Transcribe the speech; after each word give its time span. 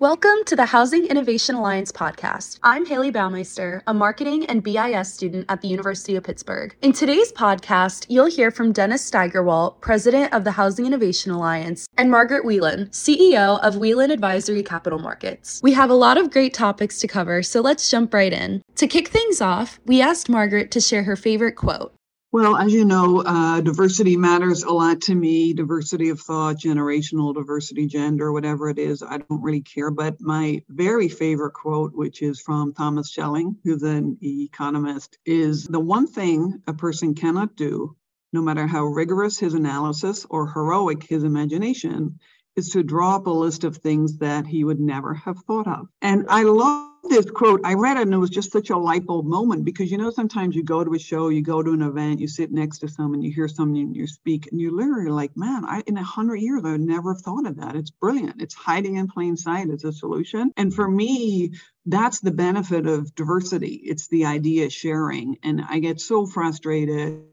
Welcome 0.00 0.44
to 0.46 0.54
the 0.54 0.66
Housing 0.66 1.06
Innovation 1.06 1.56
Alliance 1.56 1.90
podcast. 1.90 2.60
I'm 2.62 2.86
Haley 2.86 3.10
Baumeister, 3.10 3.82
a 3.88 3.92
marketing 3.92 4.46
and 4.46 4.62
BIS 4.62 5.12
student 5.12 5.46
at 5.48 5.60
the 5.60 5.66
University 5.66 6.14
of 6.14 6.22
Pittsburgh. 6.22 6.72
In 6.82 6.92
today's 6.92 7.32
podcast, 7.32 8.06
you'll 8.08 8.26
hear 8.26 8.52
from 8.52 8.70
Dennis 8.70 9.10
Steigerwalt, 9.10 9.80
president 9.80 10.32
of 10.32 10.44
the 10.44 10.52
Housing 10.52 10.86
Innovation 10.86 11.32
Alliance, 11.32 11.88
and 11.96 12.12
Margaret 12.12 12.44
Whelan, 12.44 12.86
CEO 12.90 13.58
of 13.58 13.78
Whelan 13.78 14.12
Advisory 14.12 14.62
Capital 14.62 15.00
Markets. 15.00 15.58
We 15.64 15.72
have 15.72 15.90
a 15.90 15.94
lot 15.94 16.16
of 16.16 16.30
great 16.30 16.54
topics 16.54 17.00
to 17.00 17.08
cover, 17.08 17.42
so 17.42 17.60
let's 17.60 17.90
jump 17.90 18.14
right 18.14 18.32
in. 18.32 18.62
To 18.76 18.86
kick 18.86 19.08
things 19.08 19.40
off, 19.40 19.80
we 19.84 20.00
asked 20.00 20.28
Margaret 20.28 20.70
to 20.70 20.80
share 20.80 21.02
her 21.02 21.16
favorite 21.16 21.56
quote. 21.56 21.92
Well, 22.30 22.56
as 22.56 22.74
you 22.74 22.84
know, 22.84 23.22
uh, 23.22 23.62
diversity 23.62 24.14
matters 24.14 24.62
a 24.62 24.70
lot 24.70 25.00
to 25.02 25.14
me. 25.14 25.54
Diversity 25.54 26.10
of 26.10 26.20
thought, 26.20 26.56
generational 26.56 27.34
diversity, 27.34 27.86
gender, 27.86 28.32
whatever 28.32 28.68
it 28.68 28.78
is, 28.78 29.02
I 29.02 29.16
don't 29.16 29.42
really 29.42 29.62
care. 29.62 29.90
But 29.90 30.20
my 30.20 30.62
very 30.68 31.08
favorite 31.08 31.54
quote, 31.54 31.94
which 31.94 32.20
is 32.20 32.38
from 32.38 32.74
Thomas 32.74 33.10
Schelling, 33.10 33.56
who's 33.64 33.82
an 33.82 34.18
economist, 34.22 35.16
is 35.24 35.64
the 35.64 35.80
one 35.80 36.06
thing 36.06 36.60
a 36.66 36.74
person 36.74 37.14
cannot 37.14 37.56
do, 37.56 37.96
no 38.34 38.42
matter 38.42 38.66
how 38.66 38.84
rigorous 38.84 39.38
his 39.38 39.54
analysis 39.54 40.26
or 40.28 40.52
heroic 40.52 41.04
his 41.04 41.24
imagination, 41.24 42.18
is 42.56 42.68
to 42.70 42.82
draw 42.82 43.16
up 43.16 43.26
a 43.26 43.30
list 43.30 43.64
of 43.64 43.78
things 43.78 44.18
that 44.18 44.46
he 44.46 44.64
would 44.64 44.80
never 44.80 45.14
have 45.14 45.38
thought 45.46 45.66
of. 45.66 45.88
And 46.02 46.26
I 46.28 46.42
love 46.42 46.87
this 47.08 47.30
quote. 47.30 47.60
I 47.64 47.74
read 47.74 47.96
it 47.96 48.02
and 48.02 48.14
it 48.14 48.18
was 48.18 48.30
just 48.30 48.52
such 48.52 48.70
a 48.70 48.76
light 48.76 49.04
bulb 49.04 49.26
moment 49.26 49.64
because 49.64 49.90
you 49.90 49.98
know, 49.98 50.10
sometimes 50.10 50.54
you 50.54 50.62
go 50.62 50.84
to 50.84 50.94
a 50.94 50.98
show, 50.98 51.28
you 51.28 51.42
go 51.42 51.62
to 51.62 51.72
an 51.72 51.82
event, 51.82 52.20
you 52.20 52.28
sit 52.28 52.52
next 52.52 52.78
to 52.78 52.88
someone, 52.88 53.22
you 53.22 53.32
hear 53.32 53.48
someone, 53.48 53.94
you 53.94 54.06
speak, 54.06 54.48
and 54.50 54.60
you're 54.60 54.72
literally 54.72 55.10
like, 55.10 55.36
man, 55.36 55.64
I, 55.64 55.82
in 55.86 55.96
a 55.96 56.02
hundred 56.02 56.36
years, 56.36 56.62
I 56.64 56.76
never 56.76 57.14
thought 57.14 57.46
of 57.46 57.56
that. 57.56 57.76
It's 57.76 57.90
brilliant. 57.90 58.42
It's 58.42 58.54
hiding 58.54 58.96
in 58.96 59.08
plain 59.08 59.36
sight. 59.36 59.68
It's 59.68 59.84
a 59.84 59.92
solution. 59.92 60.52
And 60.56 60.74
for 60.74 60.88
me, 60.88 61.52
that's 61.86 62.20
the 62.20 62.30
benefit 62.30 62.86
of 62.86 63.14
diversity. 63.14 63.80
It's 63.84 64.08
the 64.08 64.26
idea 64.26 64.70
sharing. 64.70 65.38
And 65.42 65.62
I 65.68 65.78
get 65.78 66.00
so 66.00 66.26
frustrated 66.26 67.24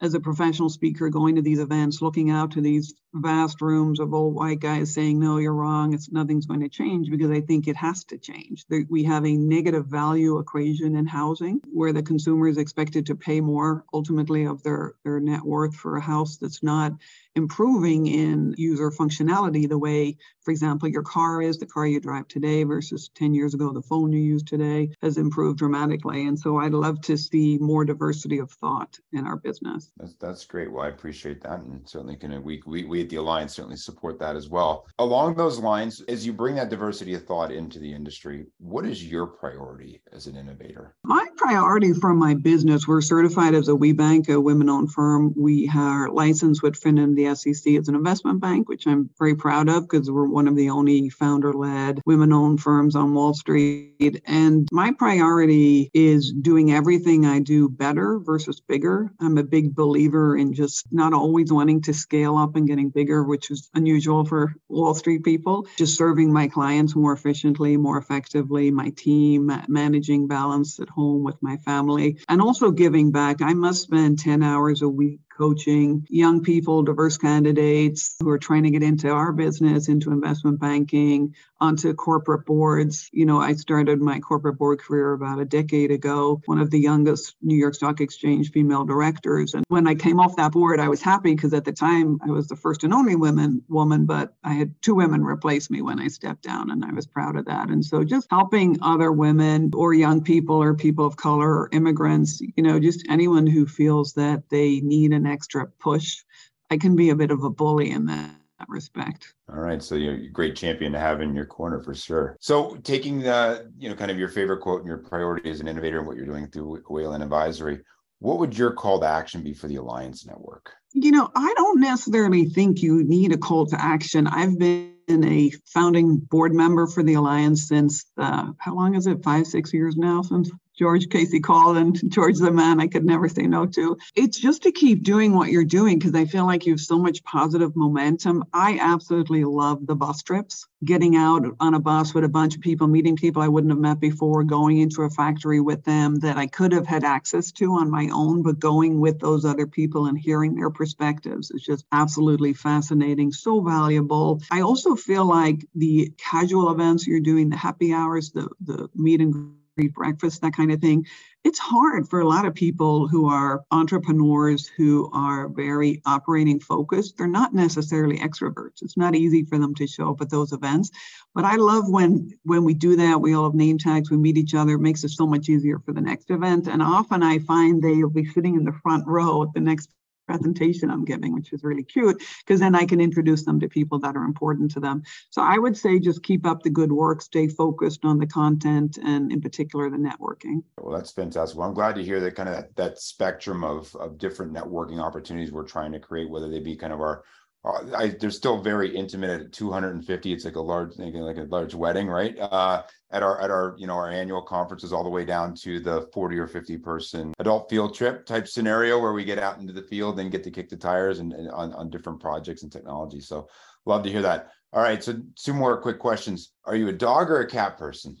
as 0.00 0.14
a 0.14 0.20
professional 0.20 0.70
speaker 0.70 1.08
going 1.08 1.36
to 1.36 1.42
these 1.42 1.58
events, 1.58 2.00
looking 2.00 2.30
out 2.30 2.52
to 2.52 2.60
these 2.60 2.94
vast 3.14 3.60
rooms 3.60 4.00
of 4.00 4.12
old 4.12 4.34
white 4.34 4.60
guys 4.60 4.92
saying, 4.92 5.18
no, 5.18 5.38
you're 5.38 5.54
wrong, 5.54 5.94
it's 5.94 6.10
nothing's 6.10 6.46
going 6.46 6.60
to 6.60 6.68
change 6.68 7.10
because 7.10 7.30
I 7.30 7.40
think 7.40 7.66
it 7.66 7.76
has 7.76 8.04
to 8.04 8.18
change. 8.18 8.64
We 8.88 9.04
have 9.04 9.24
a 9.24 9.36
negative 9.36 9.86
value 9.86 10.38
equation 10.38 10.96
in 10.96 11.06
housing 11.06 11.60
where 11.72 11.92
the 11.92 12.02
consumer 12.02 12.48
is 12.48 12.58
expected 12.58 13.06
to 13.06 13.16
pay 13.16 13.40
more 13.40 13.84
ultimately 13.92 14.46
of 14.46 14.62
their, 14.62 14.94
their 15.04 15.20
net 15.20 15.42
worth 15.42 15.74
for 15.74 15.96
a 15.96 16.00
house 16.00 16.36
that's 16.36 16.62
not 16.62 16.92
improving 17.34 18.06
in 18.06 18.54
user 18.58 18.90
functionality 18.90 19.68
the 19.68 19.78
way, 19.78 20.16
for 20.42 20.50
example, 20.50 20.88
your 20.88 21.02
car 21.02 21.40
is, 21.40 21.58
the 21.58 21.66
car 21.66 21.86
you 21.86 22.00
drive 22.00 22.26
today 22.28 22.64
versus 22.64 23.10
10 23.14 23.32
years 23.32 23.54
ago, 23.54 23.72
the 23.72 23.80
phone 23.80 24.12
you 24.12 24.20
use 24.20 24.42
today 24.42 24.90
has 25.00 25.16
improved 25.16 25.58
dramatically. 25.58 26.26
And 26.26 26.38
so 26.38 26.58
I'd 26.58 26.72
love 26.72 27.00
to 27.02 27.16
see 27.16 27.56
more 27.58 27.84
diversity 27.84 28.38
of 28.38 28.50
thought 28.50 28.98
in 29.12 29.26
our 29.26 29.36
business. 29.36 29.90
That's, 29.96 30.14
that's 30.14 30.44
great. 30.44 30.70
Well, 30.70 30.84
I 30.84 30.88
appreciate 30.88 31.42
that. 31.42 31.60
And 31.60 31.88
certainly 31.88 32.16
can 32.16 32.42
we, 32.42 32.60
we, 32.66 32.84
we 32.84 32.97
at 33.02 33.08
the 33.08 33.16
Alliance 33.16 33.54
certainly 33.54 33.76
support 33.76 34.18
that 34.18 34.36
as 34.36 34.48
well. 34.48 34.86
Along 34.98 35.34
those 35.34 35.58
lines, 35.58 36.02
as 36.08 36.26
you 36.26 36.32
bring 36.32 36.56
that 36.56 36.68
diversity 36.68 37.14
of 37.14 37.24
thought 37.24 37.52
into 37.52 37.78
the 37.78 37.92
industry, 37.92 38.46
what 38.58 38.86
is 38.86 39.04
your 39.04 39.26
priority 39.26 40.02
as 40.12 40.26
an 40.26 40.36
innovator? 40.36 40.96
My 41.04 41.27
priority 41.48 41.94
for 41.94 42.12
my 42.12 42.34
business, 42.34 42.86
we're 42.86 43.00
certified 43.00 43.54
as 43.54 43.68
a 43.68 43.72
WBENC, 43.72 44.28
a 44.28 44.38
women-owned 44.38 44.92
firm. 44.92 45.32
We 45.34 45.66
are 45.74 46.10
licensed 46.10 46.62
with 46.62 46.78
FINRA 46.78 47.16
the 47.16 47.34
SEC 47.34 47.72
as 47.72 47.88
an 47.88 47.94
investment 47.94 48.42
bank, 48.42 48.68
which 48.68 48.86
I'm 48.86 49.08
very 49.18 49.34
proud 49.34 49.70
of 49.70 49.88
because 49.88 50.10
we're 50.10 50.28
one 50.28 50.46
of 50.46 50.56
the 50.56 50.68
only 50.68 51.08
founder-led 51.08 52.02
women-owned 52.04 52.60
firms 52.60 52.94
on 52.94 53.14
Wall 53.14 53.32
Street. 53.32 54.20
And 54.26 54.68
my 54.70 54.92
priority 54.92 55.90
is 55.94 56.34
doing 56.34 56.70
everything 56.72 57.24
I 57.24 57.38
do 57.38 57.70
better 57.70 58.18
versus 58.18 58.60
bigger. 58.60 59.10
I'm 59.18 59.38
a 59.38 59.42
big 59.42 59.74
believer 59.74 60.36
in 60.36 60.52
just 60.52 60.84
not 60.92 61.14
always 61.14 61.50
wanting 61.50 61.80
to 61.82 61.94
scale 61.94 62.36
up 62.36 62.56
and 62.56 62.68
getting 62.68 62.90
bigger, 62.90 63.24
which 63.24 63.50
is 63.50 63.70
unusual 63.72 64.26
for 64.26 64.54
Wall 64.68 64.92
Street 64.92 65.24
people. 65.24 65.66
Just 65.78 65.96
serving 65.96 66.30
my 66.30 66.46
clients 66.46 66.94
more 66.94 67.14
efficiently, 67.14 67.78
more 67.78 67.96
effectively, 67.96 68.70
my 68.70 68.90
team, 68.90 69.50
managing 69.66 70.26
balance 70.26 70.78
at 70.78 70.90
home 70.90 71.24
with 71.24 71.37
my 71.42 71.56
family, 71.58 72.18
and 72.28 72.40
also 72.42 72.70
giving 72.70 73.12
back. 73.12 73.42
I 73.42 73.54
must 73.54 73.82
spend 73.82 74.18
10 74.18 74.42
hours 74.42 74.82
a 74.82 74.88
week 74.88 75.20
coaching 75.38 76.04
young 76.10 76.42
people, 76.42 76.82
diverse 76.82 77.16
candidates 77.16 78.16
who 78.20 78.28
are 78.28 78.38
trying 78.38 78.64
to 78.64 78.70
get 78.70 78.82
into 78.82 79.08
our 79.08 79.32
business, 79.32 79.88
into 79.88 80.10
investment 80.10 80.58
banking, 80.60 81.34
onto 81.60 81.94
corporate 81.94 82.44
boards. 82.44 83.08
You 83.12 83.26
know, 83.26 83.40
I 83.40 83.54
started 83.54 84.00
my 84.00 84.18
corporate 84.18 84.58
board 84.58 84.80
career 84.80 85.12
about 85.12 85.40
a 85.40 85.44
decade 85.44 85.90
ago, 85.90 86.40
one 86.46 86.58
of 86.58 86.70
the 86.70 86.80
youngest 86.80 87.36
New 87.42 87.56
York 87.56 87.74
Stock 87.74 88.00
Exchange 88.00 88.50
female 88.50 88.84
directors. 88.84 89.54
And 89.54 89.64
when 89.68 89.86
I 89.86 89.94
came 89.94 90.20
off 90.20 90.36
that 90.36 90.52
board, 90.52 90.80
I 90.80 90.88
was 90.88 91.00
happy 91.00 91.34
because 91.34 91.54
at 91.54 91.64
the 91.64 91.72
time 91.72 92.18
I 92.26 92.30
was 92.30 92.48
the 92.48 92.56
first 92.56 92.84
and 92.84 92.92
only 92.92 93.14
women 93.14 93.62
woman, 93.68 94.06
but 94.06 94.34
I 94.42 94.54
had 94.54 94.74
two 94.82 94.94
women 94.94 95.22
replace 95.22 95.70
me 95.70 95.82
when 95.82 96.00
I 96.00 96.08
stepped 96.08 96.42
down, 96.42 96.70
and 96.70 96.84
I 96.84 96.92
was 96.92 97.06
proud 97.06 97.36
of 97.36 97.46
that. 97.46 97.68
And 97.68 97.84
so 97.84 98.04
just 98.04 98.26
helping 98.30 98.78
other 98.82 99.12
women 99.12 99.70
or 99.74 99.94
young 99.94 100.22
people 100.22 100.56
or 100.56 100.74
people 100.74 101.06
of 101.06 101.16
color 101.16 101.48
or 101.48 101.68
immigrants, 101.72 102.40
you 102.40 102.62
know, 102.62 102.80
just 102.80 103.06
anyone 103.08 103.46
who 103.46 103.66
feels 103.66 104.14
that 104.14 104.48
they 104.50 104.80
need 104.80 105.12
an 105.12 105.26
extra 105.28 105.66
push. 105.66 106.22
I 106.70 106.76
can 106.76 106.96
be 106.96 107.10
a 107.10 107.16
bit 107.16 107.30
of 107.30 107.42
a 107.44 107.50
bully 107.50 107.90
in 107.90 108.06
that 108.06 108.34
respect. 108.68 109.34
All 109.48 109.60
right, 109.60 109.82
so 109.82 109.94
you're 109.94 110.14
a 110.14 110.28
great 110.28 110.56
champion 110.56 110.92
to 110.92 110.98
have 110.98 111.20
in 111.20 111.34
your 111.34 111.46
corner 111.46 111.80
for 111.80 111.94
sure. 111.94 112.36
So, 112.40 112.76
taking 112.82 113.20
the 113.20 113.70
you 113.78 113.88
know 113.88 113.94
kind 113.94 114.10
of 114.10 114.18
your 114.18 114.28
favorite 114.28 114.60
quote 114.60 114.80
and 114.80 114.88
your 114.88 114.98
priority 114.98 115.50
as 115.50 115.60
an 115.60 115.68
innovator 115.68 115.98
and 115.98 116.06
what 116.06 116.16
you're 116.16 116.26
doing 116.26 116.48
through 116.48 116.82
Whelan 116.88 117.22
Advisory, 117.22 117.80
what 118.18 118.38
would 118.38 118.56
your 118.56 118.72
call 118.72 119.00
to 119.00 119.06
action 119.06 119.42
be 119.42 119.54
for 119.54 119.68
the 119.68 119.76
Alliance 119.76 120.26
Network? 120.26 120.72
You 120.92 121.12
know, 121.12 121.30
I 121.34 121.54
don't 121.56 121.80
necessarily 121.80 122.46
think 122.46 122.82
you 122.82 123.04
need 123.04 123.32
a 123.32 123.38
call 123.38 123.66
to 123.66 123.80
action. 123.80 124.26
I've 124.26 124.58
been 124.58 124.94
a 125.08 125.52
founding 125.66 126.16
board 126.16 126.52
member 126.54 126.86
for 126.86 127.02
the 127.02 127.14
Alliance 127.14 127.68
since 127.68 128.06
uh, 128.16 128.52
how 128.58 128.74
long 128.74 128.94
is 128.94 129.06
it? 129.06 129.22
Five, 129.22 129.46
six 129.46 129.72
years 129.72 129.96
now 129.96 130.22
since 130.22 130.50
George 130.78 131.08
Casey 131.08 131.42
and 131.48 132.00
George 132.12 132.38
the 132.38 132.52
man 132.52 132.80
I 132.80 132.86
could 132.86 133.04
never 133.04 133.28
say 133.28 133.42
no 133.42 133.66
to. 133.66 133.98
It's 134.14 134.38
just 134.38 134.62
to 134.62 134.72
keep 134.72 135.02
doing 135.02 135.34
what 135.34 135.50
you're 135.50 135.64
doing 135.64 135.98
because 135.98 136.14
I 136.14 136.24
feel 136.24 136.46
like 136.46 136.66
you 136.66 136.72
have 136.74 136.80
so 136.80 136.98
much 136.98 137.24
positive 137.24 137.74
momentum. 137.74 138.44
I 138.54 138.78
absolutely 138.80 139.44
love 139.44 139.86
the 139.86 139.96
bus 139.96 140.22
trips, 140.22 140.68
getting 140.84 141.16
out 141.16 141.44
on 141.58 141.74
a 141.74 141.80
bus 141.80 142.14
with 142.14 142.22
a 142.22 142.28
bunch 142.28 142.54
of 142.54 142.60
people, 142.60 142.86
meeting 142.86 143.16
people 143.16 143.42
I 143.42 143.48
wouldn't 143.48 143.72
have 143.72 143.80
met 143.80 143.98
before, 143.98 144.44
going 144.44 144.78
into 144.78 145.02
a 145.02 145.10
factory 145.10 145.60
with 145.60 145.82
them 145.84 146.16
that 146.20 146.36
I 146.36 146.46
could 146.46 146.72
have 146.72 146.86
had 146.86 147.02
access 147.02 147.50
to 147.52 147.72
on 147.72 147.90
my 147.90 148.08
own, 148.12 148.42
but 148.42 148.60
going 148.60 149.00
with 149.00 149.18
those 149.18 149.44
other 149.44 149.66
people 149.66 150.06
and 150.06 150.16
hearing 150.16 150.54
their 150.54 150.70
perspectives 150.70 151.50
is 151.50 151.62
just 151.62 151.84
absolutely 151.90 152.52
fascinating, 152.52 153.32
so 153.32 153.60
valuable. 153.60 154.40
I 154.52 154.60
also 154.60 154.94
feel 154.94 155.26
like 155.26 155.66
the 155.74 156.12
casual 156.18 156.70
events 156.70 157.06
you're 157.06 157.20
doing, 157.20 157.48
the 157.48 157.56
happy 157.56 157.92
hours, 157.92 158.30
the 158.30 158.48
the 158.60 158.88
meet 158.94 159.20
and 159.20 159.57
breakfast, 159.86 160.40
that 160.42 160.54
kind 160.54 160.72
of 160.72 160.80
thing. 160.80 161.06
It's 161.44 161.60
hard 161.60 162.08
for 162.08 162.20
a 162.20 162.28
lot 162.28 162.44
of 162.44 162.54
people 162.54 163.06
who 163.06 163.28
are 163.28 163.62
entrepreneurs 163.70 164.66
who 164.66 165.08
are 165.12 165.48
very 165.48 166.02
operating 166.04 166.58
focused. 166.58 167.16
They're 167.16 167.28
not 167.28 167.54
necessarily 167.54 168.18
extroverts. 168.18 168.82
It's 168.82 168.96
not 168.96 169.14
easy 169.14 169.44
for 169.44 169.56
them 169.58 169.74
to 169.76 169.86
show 169.86 170.10
up 170.10 170.20
at 170.20 170.30
those 170.30 170.52
events. 170.52 170.90
But 171.34 171.44
I 171.44 171.54
love 171.54 171.84
when 171.88 172.32
when 172.42 172.64
we 172.64 172.74
do 172.74 172.96
that, 172.96 173.20
we 173.20 173.34
all 173.34 173.44
have 173.44 173.54
name 173.54 173.78
tags, 173.78 174.10
we 174.10 174.16
meet 174.16 174.36
each 174.36 174.54
other, 174.54 174.74
it 174.74 174.80
makes 174.80 175.04
it 175.04 175.10
so 175.10 175.26
much 175.26 175.48
easier 175.48 175.78
for 175.78 175.92
the 175.92 176.00
next 176.00 176.30
event. 176.30 176.66
And 176.66 176.82
often 176.82 177.22
I 177.22 177.38
find 177.38 177.80
they'll 177.80 178.10
be 178.10 178.24
sitting 178.24 178.56
in 178.56 178.64
the 178.64 178.78
front 178.82 179.06
row 179.06 179.44
at 179.44 179.52
the 179.54 179.60
next 179.60 179.90
presentation 180.28 180.90
I'm 180.90 181.04
giving, 181.04 181.34
which 181.34 181.52
is 181.52 181.64
really 181.64 181.82
cute 181.82 182.22
because 182.44 182.60
then 182.60 182.74
I 182.74 182.84
can 182.84 183.00
introduce 183.00 183.44
them 183.44 183.58
to 183.60 183.68
people 183.68 183.98
that 184.00 184.14
are 184.16 184.24
important 184.24 184.70
to 184.72 184.80
them. 184.80 185.02
So 185.30 185.42
I 185.42 185.58
would 185.58 185.76
say 185.76 185.98
just 185.98 186.22
keep 186.22 186.46
up 186.46 186.62
the 186.62 186.70
good 186.70 186.92
work, 186.92 187.22
stay 187.22 187.48
focused 187.48 188.04
on 188.04 188.18
the 188.18 188.26
content 188.26 188.98
and 188.98 189.32
in 189.32 189.40
particular 189.40 189.88
the 189.90 189.96
networking. 189.96 190.62
Well, 190.78 190.96
that's 190.96 191.10
fantastic. 191.10 191.58
Well, 191.58 191.68
I'm 191.68 191.74
glad 191.74 191.94
to 191.96 192.04
hear 192.04 192.20
that 192.20 192.36
kind 192.36 192.48
of 192.48 192.54
that, 192.58 192.76
that 192.76 192.98
spectrum 192.98 193.64
of, 193.64 193.94
of 193.96 194.18
different 194.18 194.52
networking 194.52 195.00
opportunities 195.00 195.52
we're 195.52 195.64
trying 195.64 195.92
to 195.92 196.00
create, 196.00 196.28
whether 196.28 196.48
they 196.48 196.60
be 196.60 196.76
kind 196.76 196.92
of 196.92 197.00
our 197.00 197.24
I, 197.64 198.08
they're 198.20 198.30
still 198.30 198.62
very 198.62 198.94
intimate 198.94 199.30
at 199.30 199.52
250. 199.52 200.32
It's 200.32 200.44
like 200.44 200.56
a 200.56 200.60
large, 200.60 200.96
like 200.96 201.36
a 201.36 201.46
large 201.50 201.74
wedding, 201.74 202.06
right? 202.06 202.38
Uh, 202.38 202.82
at 203.10 203.22
our 203.22 203.40
at 203.40 203.50
our 203.50 203.74
you 203.78 203.86
know 203.86 203.94
our 203.94 204.10
annual 204.10 204.42
conferences, 204.42 204.92
all 204.92 205.02
the 205.02 205.10
way 205.10 205.24
down 205.24 205.54
to 205.56 205.80
the 205.80 206.08
40 206.12 206.38
or 206.38 206.46
50 206.46 206.78
person 206.78 207.34
adult 207.38 207.68
field 207.68 207.94
trip 207.94 208.26
type 208.26 208.46
scenario 208.46 209.00
where 209.00 209.12
we 209.12 209.24
get 209.24 209.38
out 209.38 209.58
into 209.58 209.72
the 209.72 209.82
field 209.82 210.20
and 210.20 210.30
get 210.30 210.44
to 210.44 210.50
kick 210.50 210.68
the 210.68 210.76
tires 210.76 211.18
and, 211.18 211.32
and 211.32 211.50
on 211.50 211.72
on 211.74 211.90
different 211.90 212.20
projects 212.20 212.62
and 212.62 212.72
technology. 212.72 213.20
So 213.20 213.48
love 213.86 214.02
to 214.04 214.10
hear 214.10 214.22
that. 214.22 214.50
All 214.72 214.82
right, 214.82 215.02
so 215.02 215.14
two 215.34 215.54
more 215.54 215.80
quick 215.80 215.98
questions. 215.98 216.52
Are 216.64 216.76
you 216.76 216.88
a 216.88 216.92
dog 216.92 217.30
or 217.30 217.40
a 217.40 217.48
cat 217.48 217.78
person? 217.78 218.16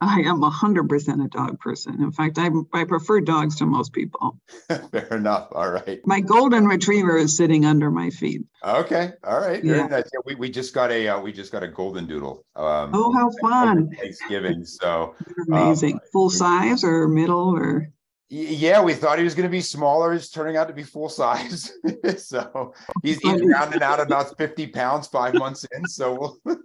I 0.00 0.20
am 0.20 0.42
100% 0.42 1.24
a 1.24 1.28
dog 1.28 1.58
person. 1.58 2.02
In 2.02 2.12
fact, 2.12 2.38
I, 2.38 2.50
I 2.74 2.84
prefer 2.84 3.20
dogs 3.20 3.56
to 3.56 3.66
most 3.66 3.94
people. 3.94 4.38
Fair 4.92 5.08
enough. 5.10 5.48
All 5.52 5.70
right. 5.70 6.00
My 6.04 6.20
golden 6.20 6.66
retriever 6.66 7.16
is 7.16 7.36
sitting 7.36 7.64
under 7.64 7.90
my 7.90 8.10
feet. 8.10 8.42
Okay. 8.62 9.12
All 9.24 9.40
right. 9.40 9.64
Yeah. 9.64 9.88
yeah 9.88 10.02
we, 10.26 10.34
we 10.34 10.50
just 10.50 10.74
got 10.74 10.90
a 10.90 11.08
uh, 11.08 11.20
we 11.20 11.32
just 11.32 11.50
got 11.50 11.62
a 11.62 11.68
golden 11.68 12.06
doodle. 12.06 12.44
Um, 12.56 12.90
oh, 12.92 13.12
how 13.12 13.30
fun! 13.40 13.90
Thanksgiving. 13.90 14.64
So 14.64 15.14
amazing. 15.48 15.94
Um, 15.94 16.00
Full 16.12 16.30
size 16.30 16.84
or 16.84 17.08
middle 17.08 17.56
or? 17.56 17.88
Yeah, 18.28 18.82
we 18.82 18.92
thought 18.92 19.18
he 19.18 19.24
was 19.24 19.36
going 19.36 19.48
to 19.48 19.50
be 19.50 19.60
smaller. 19.60 20.12
He's 20.12 20.30
turning 20.30 20.56
out 20.56 20.66
to 20.66 20.74
be 20.74 20.82
full 20.82 21.08
size. 21.08 21.72
so 22.18 22.74
he's, 23.04 23.18
he's 23.20 23.40
rounding 23.44 23.82
out 23.82 24.00
about 24.00 24.36
50 24.36 24.66
pounds 24.68 25.06
five 25.06 25.34
months 25.34 25.64
in. 25.72 25.86
So 25.86 26.38
we'll 26.44 26.58